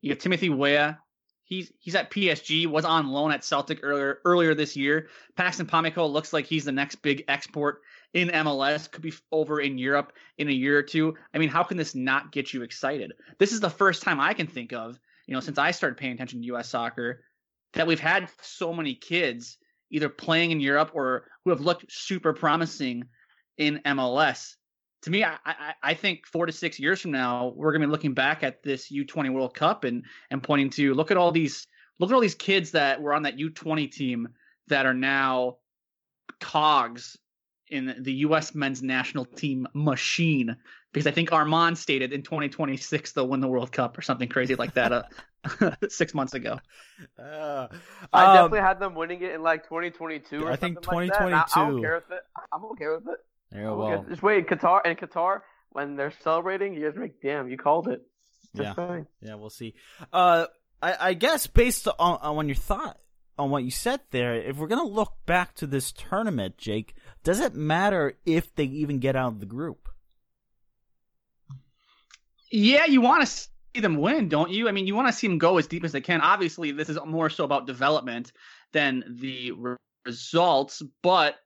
You 0.00 0.10
have 0.10 0.18
Timothy 0.18 0.48
Weah. 0.48 0.98
He's 1.44 1.72
he's 1.78 1.94
at 1.94 2.10
PSG. 2.10 2.66
Was 2.66 2.84
on 2.84 3.10
loan 3.10 3.30
at 3.30 3.44
Celtic 3.44 3.80
earlier 3.84 4.18
earlier 4.24 4.56
this 4.56 4.76
year. 4.76 5.08
Paxton 5.36 5.66
Pomykal 5.66 6.12
looks 6.12 6.32
like 6.32 6.46
he's 6.46 6.64
the 6.64 6.72
next 6.72 6.96
big 6.96 7.24
export 7.28 7.82
in 8.12 8.28
MLS. 8.28 8.90
Could 8.90 9.02
be 9.02 9.12
over 9.30 9.60
in 9.60 9.78
Europe 9.78 10.12
in 10.36 10.48
a 10.48 10.52
year 10.52 10.76
or 10.76 10.82
two. 10.82 11.14
I 11.32 11.38
mean, 11.38 11.48
how 11.48 11.62
can 11.62 11.76
this 11.76 11.94
not 11.94 12.32
get 12.32 12.52
you 12.52 12.62
excited? 12.62 13.12
This 13.38 13.52
is 13.52 13.60
the 13.60 13.70
first 13.70 14.02
time 14.02 14.18
I 14.18 14.34
can 14.34 14.48
think 14.48 14.72
of, 14.72 14.98
you 15.26 15.34
know, 15.34 15.40
since 15.40 15.58
I 15.58 15.70
started 15.70 15.96
paying 15.96 16.14
attention 16.14 16.40
to 16.40 16.46
U.S. 16.46 16.68
soccer, 16.68 17.22
that 17.74 17.86
we've 17.86 18.00
had 18.00 18.28
so 18.40 18.72
many 18.72 18.96
kids 18.96 19.58
either 19.92 20.08
playing 20.08 20.50
in 20.50 20.60
Europe 20.60 20.90
or 20.94 21.28
who 21.44 21.50
have 21.50 21.60
looked 21.60 21.90
super 21.92 22.32
promising 22.32 23.04
in 23.58 23.80
MLS. 23.86 24.56
To 25.02 25.10
me, 25.10 25.22
I, 25.22 25.36
I, 25.44 25.74
I 25.82 25.94
think 25.94 26.26
four 26.26 26.46
to 26.46 26.52
six 26.52 26.80
years 26.80 27.00
from 27.00 27.10
now, 27.10 27.52
we're 27.54 27.72
going 27.72 27.82
to 27.82 27.86
be 27.88 27.90
looking 27.90 28.14
back 28.14 28.42
at 28.42 28.62
this 28.62 28.90
U20 28.90 29.32
World 29.32 29.54
Cup 29.54 29.84
and 29.84 30.04
and 30.30 30.42
pointing 30.42 30.70
to 30.70 30.94
look 30.94 31.10
at 31.10 31.16
all 31.16 31.30
these 31.30 31.66
look 32.00 32.10
at 32.10 32.14
all 32.14 32.20
these 32.20 32.34
kids 32.34 32.72
that 32.72 33.00
were 33.00 33.12
on 33.12 33.22
that 33.22 33.36
U20 33.36 33.90
team 33.90 34.28
that 34.68 34.86
are 34.86 34.94
now 34.94 35.58
cogs 36.40 37.16
in 37.68 37.94
the 38.00 38.12
U.S. 38.12 38.54
men's 38.54 38.82
national 38.82 39.24
team 39.24 39.66
machine. 39.74 40.56
Because 40.92 41.06
I 41.06 41.10
think 41.10 41.32
Armand 41.32 41.78
stated 41.78 42.12
in 42.12 42.22
2026 42.22 43.12
they'll 43.12 43.28
win 43.28 43.40
the 43.40 43.48
World 43.48 43.72
Cup 43.72 43.96
or 43.98 44.02
something 44.02 44.28
crazy 44.28 44.54
like 44.54 44.74
that 44.74 44.92
uh, 44.92 45.02
six 45.88 46.14
months 46.14 46.34
ago. 46.34 46.58
Uh, 47.18 47.68
I 48.12 48.26
um, 48.26 48.34
definitely 48.34 48.60
had 48.60 48.80
them 48.80 48.94
winning 48.94 49.22
it 49.22 49.32
in 49.34 49.42
like 49.42 49.64
2022. 49.64 50.44
Or 50.44 50.50
I 50.52 50.56
think 50.56 50.76
something 50.76 50.94
like 50.94 51.10
that, 51.10 51.20
I, 51.20 51.24
I 51.24 51.44
2022. 51.44 51.72
don't 51.72 51.82
care 51.82 51.94
with 51.94 52.10
it. 52.10 52.22
I'm 52.52 52.64
okay 52.66 52.88
with 52.88 53.08
it. 53.08 53.18
yeah, 53.52 53.70
I'm 53.70 53.78
well, 53.78 53.92
okay. 53.92 54.08
Just 54.10 54.22
wait, 54.22 54.46
Qatar 54.48 54.80
and 54.84 54.98
Qatar 54.98 55.40
when 55.70 55.96
they're 55.96 56.12
celebrating, 56.22 56.74
you 56.74 56.86
guys 56.88 56.96
are 56.96 57.02
like, 57.02 57.16
damn, 57.22 57.48
you 57.48 57.56
called 57.56 57.88
it. 57.88 58.02
Just 58.54 58.76
Yeah. 58.78 58.88
saying. 58.88 59.06
Yeah, 59.20 59.34
we'll 59.36 59.50
see. 59.50 59.74
Uh, 60.12 60.46
I, 60.82 60.96
I 61.08 61.14
guess 61.14 61.46
based 61.46 61.88
on, 61.88 62.18
on 62.20 62.48
your 62.48 62.56
thought 62.56 62.98
on 63.38 63.50
what 63.50 63.64
you 63.64 63.70
said 63.70 64.00
there, 64.10 64.34
if 64.34 64.56
we're 64.56 64.66
gonna 64.66 64.84
look 64.84 65.14
back 65.26 65.54
to 65.56 65.66
this 65.66 65.92
tournament, 65.92 66.58
Jake, 66.58 66.94
does 67.24 67.40
it 67.40 67.54
matter 67.54 68.18
if 68.26 68.54
they 68.54 68.64
even 68.64 68.98
get 68.98 69.16
out 69.16 69.32
of 69.32 69.40
the 69.40 69.46
group? 69.46 69.88
Yeah, 72.50 72.84
you 72.84 73.00
want 73.00 73.26
to 73.26 73.48
see 73.74 73.80
them 73.80 73.96
win, 73.96 74.28
don't 74.28 74.50
you? 74.50 74.68
I 74.68 74.72
mean, 74.72 74.86
you 74.86 74.94
want 74.94 75.08
to 75.08 75.12
see 75.12 75.26
them 75.26 75.38
go 75.38 75.58
as 75.58 75.66
deep 75.66 75.84
as 75.84 75.92
they 75.92 76.00
can. 76.00 76.20
Obviously, 76.20 76.72
this 76.72 76.88
is 76.88 76.98
more 77.06 77.30
so 77.30 77.44
about 77.44 77.66
development 77.66 78.32
than 78.72 79.04
the 79.20 79.52
re- 79.52 79.76
results, 80.06 80.82
but 81.02 81.36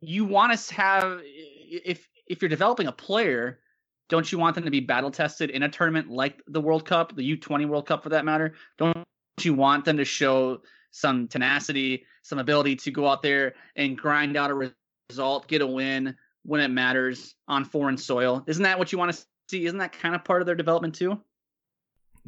you 0.00 0.24
want 0.24 0.56
to 0.58 0.74
have 0.74 1.20
if 1.24 2.08
if 2.26 2.42
you're 2.42 2.48
developing 2.48 2.86
a 2.86 2.92
player, 2.92 3.60
don't 4.08 4.30
you 4.30 4.38
want 4.38 4.54
them 4.54 4.64
to 4.64 4.70
be 4.70 4.80
battle 4.80 5.10
tested 5.10 5.50
in 5.50 5.62
a 5.62 5.68
tournament 5.68 6.10
like 6.10 6.42
the 6.46 6.60
World 6.60 6.84
Cup, 6.84 7.14
the 7.16 7.36
U20 7.36 7.68
World 7.68 7.86
Cup 7.86 8.02
for 8.02 8.10
that 8.10 8.24
matter? 8.24 8.54
Don't 8.76 9.04
you 9.40 9.54
want 9.54 9.84
them 9.84 9.96
to 9.96 10.04
show 10.04 10.62
some 10.90 11.28
tenacity, 11.28 12.04
some 12.22 12.38
ability 12.38 12.76
to 12.76 12.90
go 12.90 13.06
out 13.06 13.22
there 13.22 13.54
and 13.76 13.96
grind 13.96 14.36
out 14.36 14.50
a 14.50 14.54
re- 14.54 14.72
result, 15.10 15.48
get 15.48 15.62
a 15.62 15.66
win 15.66 16.14
when 16.44 16.60
it 16.60 16.68
matters 16.68 17.34
on 17.46 17.64
foreign 17.64 17.96
soil? 17.96 18.44
Isn't 18.46 18.64
that 18.64 18.78
what 18.78 18.92
you 18.92 18.98
want 18.98 19.12
to 19.12 19.24
see? 19.48 19.66
Isn't 19.66 19.78
that 19.78 19.92
kind 19.92 20.14
of 20.14 20.24
part 20.24 20.42
of 20.42 20.46
their 20.46 20.54
development 20.54 20.94
too? 20.94 21.20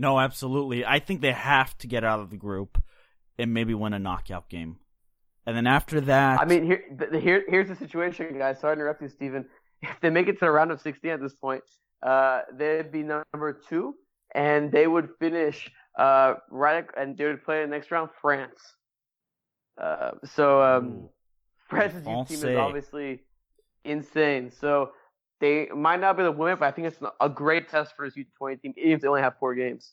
No, 0.01 0.19
absolutely. 0.19 0.83
I 0.87 0.99
think 0.99 1.21
they 1.21 1.33
have 1.33 1.77
to 1.79 1.87
get 1.87 2.05
out 2.05 2.21
of 2.21 2.31
the 2.31 2.39
group 2.39 2.83
and 3.39 3.53
maybe 3.53 3.75
win 3.75 3.93
a 3.93 3.99
knockout 3.99 4.49
game, 4.49 4.79
and 5.47 5.55
then 5.55 5.67
after 5.67 6.01
that, 6.03 6.41
I 6.41 6.47
mean, 6.47 6.65
here, 6.65 6.83
here, 7.21 7.45
here's 7.47 7.69
the 7.69 7.77
situation, 7.77 8.39
guys. 8.39 8.61
Sorry 8.61 8.77
to 8.77 8.81
interrupt 8.81 9.03
you, 9.03 9.09
Steven. 9.09 9.45
If 9.83 9.99
they 10.03 10.11
make 10.11 10.29
it 10.29 10.35
to 10.35 10.45
the 10.45 10.51
round 10.51 10.71
of 10.73 10.81
16 10.83 11.11
at 11.11 11.23
this 11.23 11.33
point, 11.35 11.63
uh, 12.03 12.43
they'd 12.53 12.93
be 12.93 13.03
number 13.03 13.59
two, 13.67 13.95
and 14.35 14.71
they 14.71 14.87
would 14.87 15.09
finish 15.19 15.71
uh, 15.99 16.35
right, 16.51 16.85
and 16.99 17.17
they 17.17 17.25
would 17.25 17.43
play 17.43 17.63
the 17.63 17.67
next 17.67 17.91
round 17.91 18.11
France. 18.21 18.61
Uh, 19.81 20.11
so 20.35 20.63
um, 20.63 21.09
France's 21.69 22.05
team 22.05 22.51
is 22.51 22.57
obviously 22.59 23.23
insane. 23.85 24.51
So 24.51 24.91
they 25.40 25.68
might 25.74 26.00
not 26.00 26.16
be 26.16 26.22
the 26.22 26.33
winner, 26.33 26.57
but 26.57 26.66
I 26.66 26.70
think 26.70 26.88
it's 26.88 26.98
a 27.20 27.29
great 27.29 27.68
test 27.68 27.96
for 27.96 28.05
his 28.05 28.14
U20 28.14 28.62
team, 28.62 28.74
even 28.76 28.92
if 28.92 29.00
they 29.00 29.09
only 29.09 29.22
have 29.22 29.38
four 29.38 29.55
games. 29.55 29.92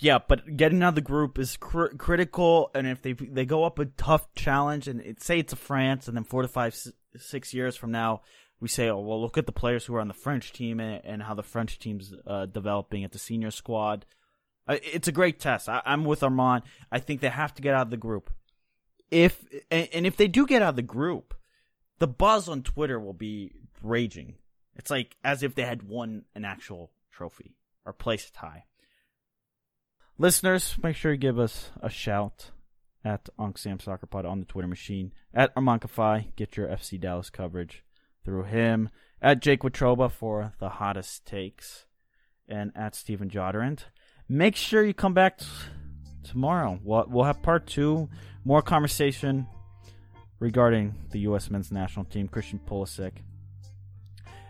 Yeah, 0.00 0.18
but 0.26 0.56
getting 0.56 0.82
out 0.82 0.90
of 0.90 0.94
the 0.96 1.00
group 1.00 1.38
is 1.38 1.56
cr- 1.56 1.94
critical, 1.98 2.70
and 2.74 2.86
if 2.86 3.02
they 3.02 3.12
they 3.12 3.44
go 3.44 3.64
up 3.64 3.78
a 3.78 3.84
tough 3.84 4.34
challenge, 4.34 4.88
and 4.88 5.00
it, 5.00 5.22
say 5.22 5.38
it's 5.38 5.52
a 5.52 5.56
France, 5.56 6.08
and 6.08 6.16
then 6.16 6.24
four 6.24 6.42
to 6.42 6.48
five, 6.48 6.76
six 7.16 7.52
years 7.52 7.76
from 7.76 7.92
now, 7.92 8.22
we 8.58 8.68
say, 8.68 8.88
oh 8.88 9.00
well, 9.00 9.20
look 9.20 9.36
at 9.36 9.46
the 9.46 9.52
players 9.52 9.84
who 9.84 9.94
are 9.94 10.00
on 10.00 10.08
the 10.08 10.14
French 10.14 10.52
team 10.52 10.80
and, 10.80 11.04
and 11.04 11.22
how 11.22 11.34
the 11.34 11.42
French 11.42 11.78
team's 11.78 12.14
uh, 12.26 12.46
developing 12.46 13.04
at 13.04 13.12
the 13.12 13.18
senior 13.18 13.50
squad. 13.50 14.06
It's 14.68 15.08
a 15.08 15.12
great 15.12 15.38
test. 15.38 15.68
I, 15.68 15.82
I'm 15.84 16.04
with 16.04 16.22
Armand. 16.22 16.62
I 16.90 16.98
think 16.98 17.20
they 17.20 17.28
have 17.28 17.54
to 17.54 17.62
get 17.62 17.74
out 17.74 17.82
of 17.82 17.90
the 17.90 17.96
group. 17.96 18.30
If 19.10 19.44
and, 19.70 19.88
and 19.92 20.06
if 20.06 20.16
they 20.16 20.28
do 20.28 20.46
get 20.46 20.62
out 20.62 20.70
of 20.70 20.76
the 20.76 20.82
group, 20.82 21.34
the 21.98 22.08
buzz 22.08 22.48
on 22.48 22.62
Twitter 22.62 22.98
will 22.98 23.12
be 23.12 23.52
raging. 23.82 24.36
It's 24.76 24.90
like 24.90 25.16
as 25.22 25.42
if 25.42 25.54
they 25.54 25.64
had 25.64 25.82
won 25.82 26.24
an 26.34 26.44
actual 26.44 26.90
trophy 27.10 27.56
or 27.84 27.92
placed 27.92 28.36
high. 28.36 28.64
Listeners, 30.18 30.76
make 30.82 30.96
sure 30.96 31.12
you 31.12 31.18
give 31.18 31.38
us 31.38 31.70
a 31.80 31.90
shout 31.90 32.50
at 33.04 33.28
Unc 33.38 33.58
Soccer 33.58 34.06
Pod 34.06 34.24
on 34.24 34.40
the 34.40 34.46
Twitter 34.46 34.68
machine. 34.68 35.12
At 35.34 35.54
Armankafai, 35.54 36.36
get 36.36 36.56
your 36.56 36.68
FC 36.68 37.00
Dallas 37.00 37.30
coverage 37.30 37.84
through 38.24 38.44
him. 38.44 38.90
At 39.20 39.40
Jake 39.40 39.62
Watroba 39.62 40.10
for 40.10 40.52
the 40.58 40.68
hottest 40.68 41.26
takes. 41.26 41.86
And 42.48 42.72
at 42.74 42.94
Stephen 42.94 43.30
Jodderant. 43.30 43.84
Make 44.28 44.56
sure 44.56 44.84
you 44.84 44.94
come 44.94 45.14
back 45.14 45.38
t- 45.38 45.46
tomorrow. 46.22 46.78
We'll, 46.82 47.06
we'll 47.08 47.24
have 47.24 47.42
part 47.42 47.66
two, 47.66 48.08
more 48.44 48.62
conversation 48.62 49.46
regarding 50.38 50.94
the 51.10 51.20
U.S. 51.20 51.50
men's 51.50 51.72
national 51.72 52.04
team, 52.06 52.28
Christian 52.28 52.60
Pulisic. 52.66 53.12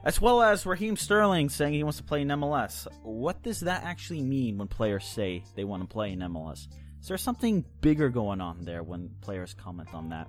As 0.04 0.20
well 0.20 0.42
as 0.42 0.66
Raheem 0.66 0.96
Sterling 0.96 1.48
saying 1.48 1.74
he 1.74 1.84
wants 1.84 1.98
to 1.98 2.04
play 2.04 2.22
in 2.22 2.28
MLS. 2.28 2.88
What 3.02 3.42
does 3.42 3.60
that 3.60 3.84
actually 3.84 4.22
mean 4.22 4.58
when 4.58 4.66
players 4.66 5.04
say 5.04 5.44
they 5.54 5.62
want 5.62 5.82
to 5.82 5.88
play 5.88 6.10
in 6.10 6.18
MLS? 6.20 6.66
Is 7.00 7.08
there 7.08 7.18
something 7.18 7.64
bigger 7.80 8.08
going 8.08 8.40
on 8.40 8.64
there 8.64 8.82
when 8.82 9.10
players 9.20 9.54
comment 9.54 9.94
on 9.94 10.08
that? 10.08 10.28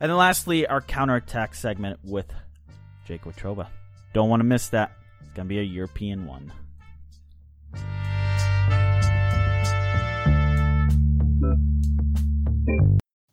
And 0.00 0.10
then 0.10 0.16
lastly, 0.16 0.66
our 0.66 0.80
counterattack 0.80 1.54
segment 1.54 2.00
with 2.04 2.32
Jake 3.06 3.22
Watroba. 3.22 3.68
Don't 4.12 4.28
want 4.28 4.40
to 4.40 4.44
miss 4.44 4.68
that. 4.70 4.92
It's 5.20 5.32
going 5.34 5.46
to 5.46 5.54
be 5.54 5.60
a 5.60 5.62
European 5.62 6.26
one. 6.26 6.52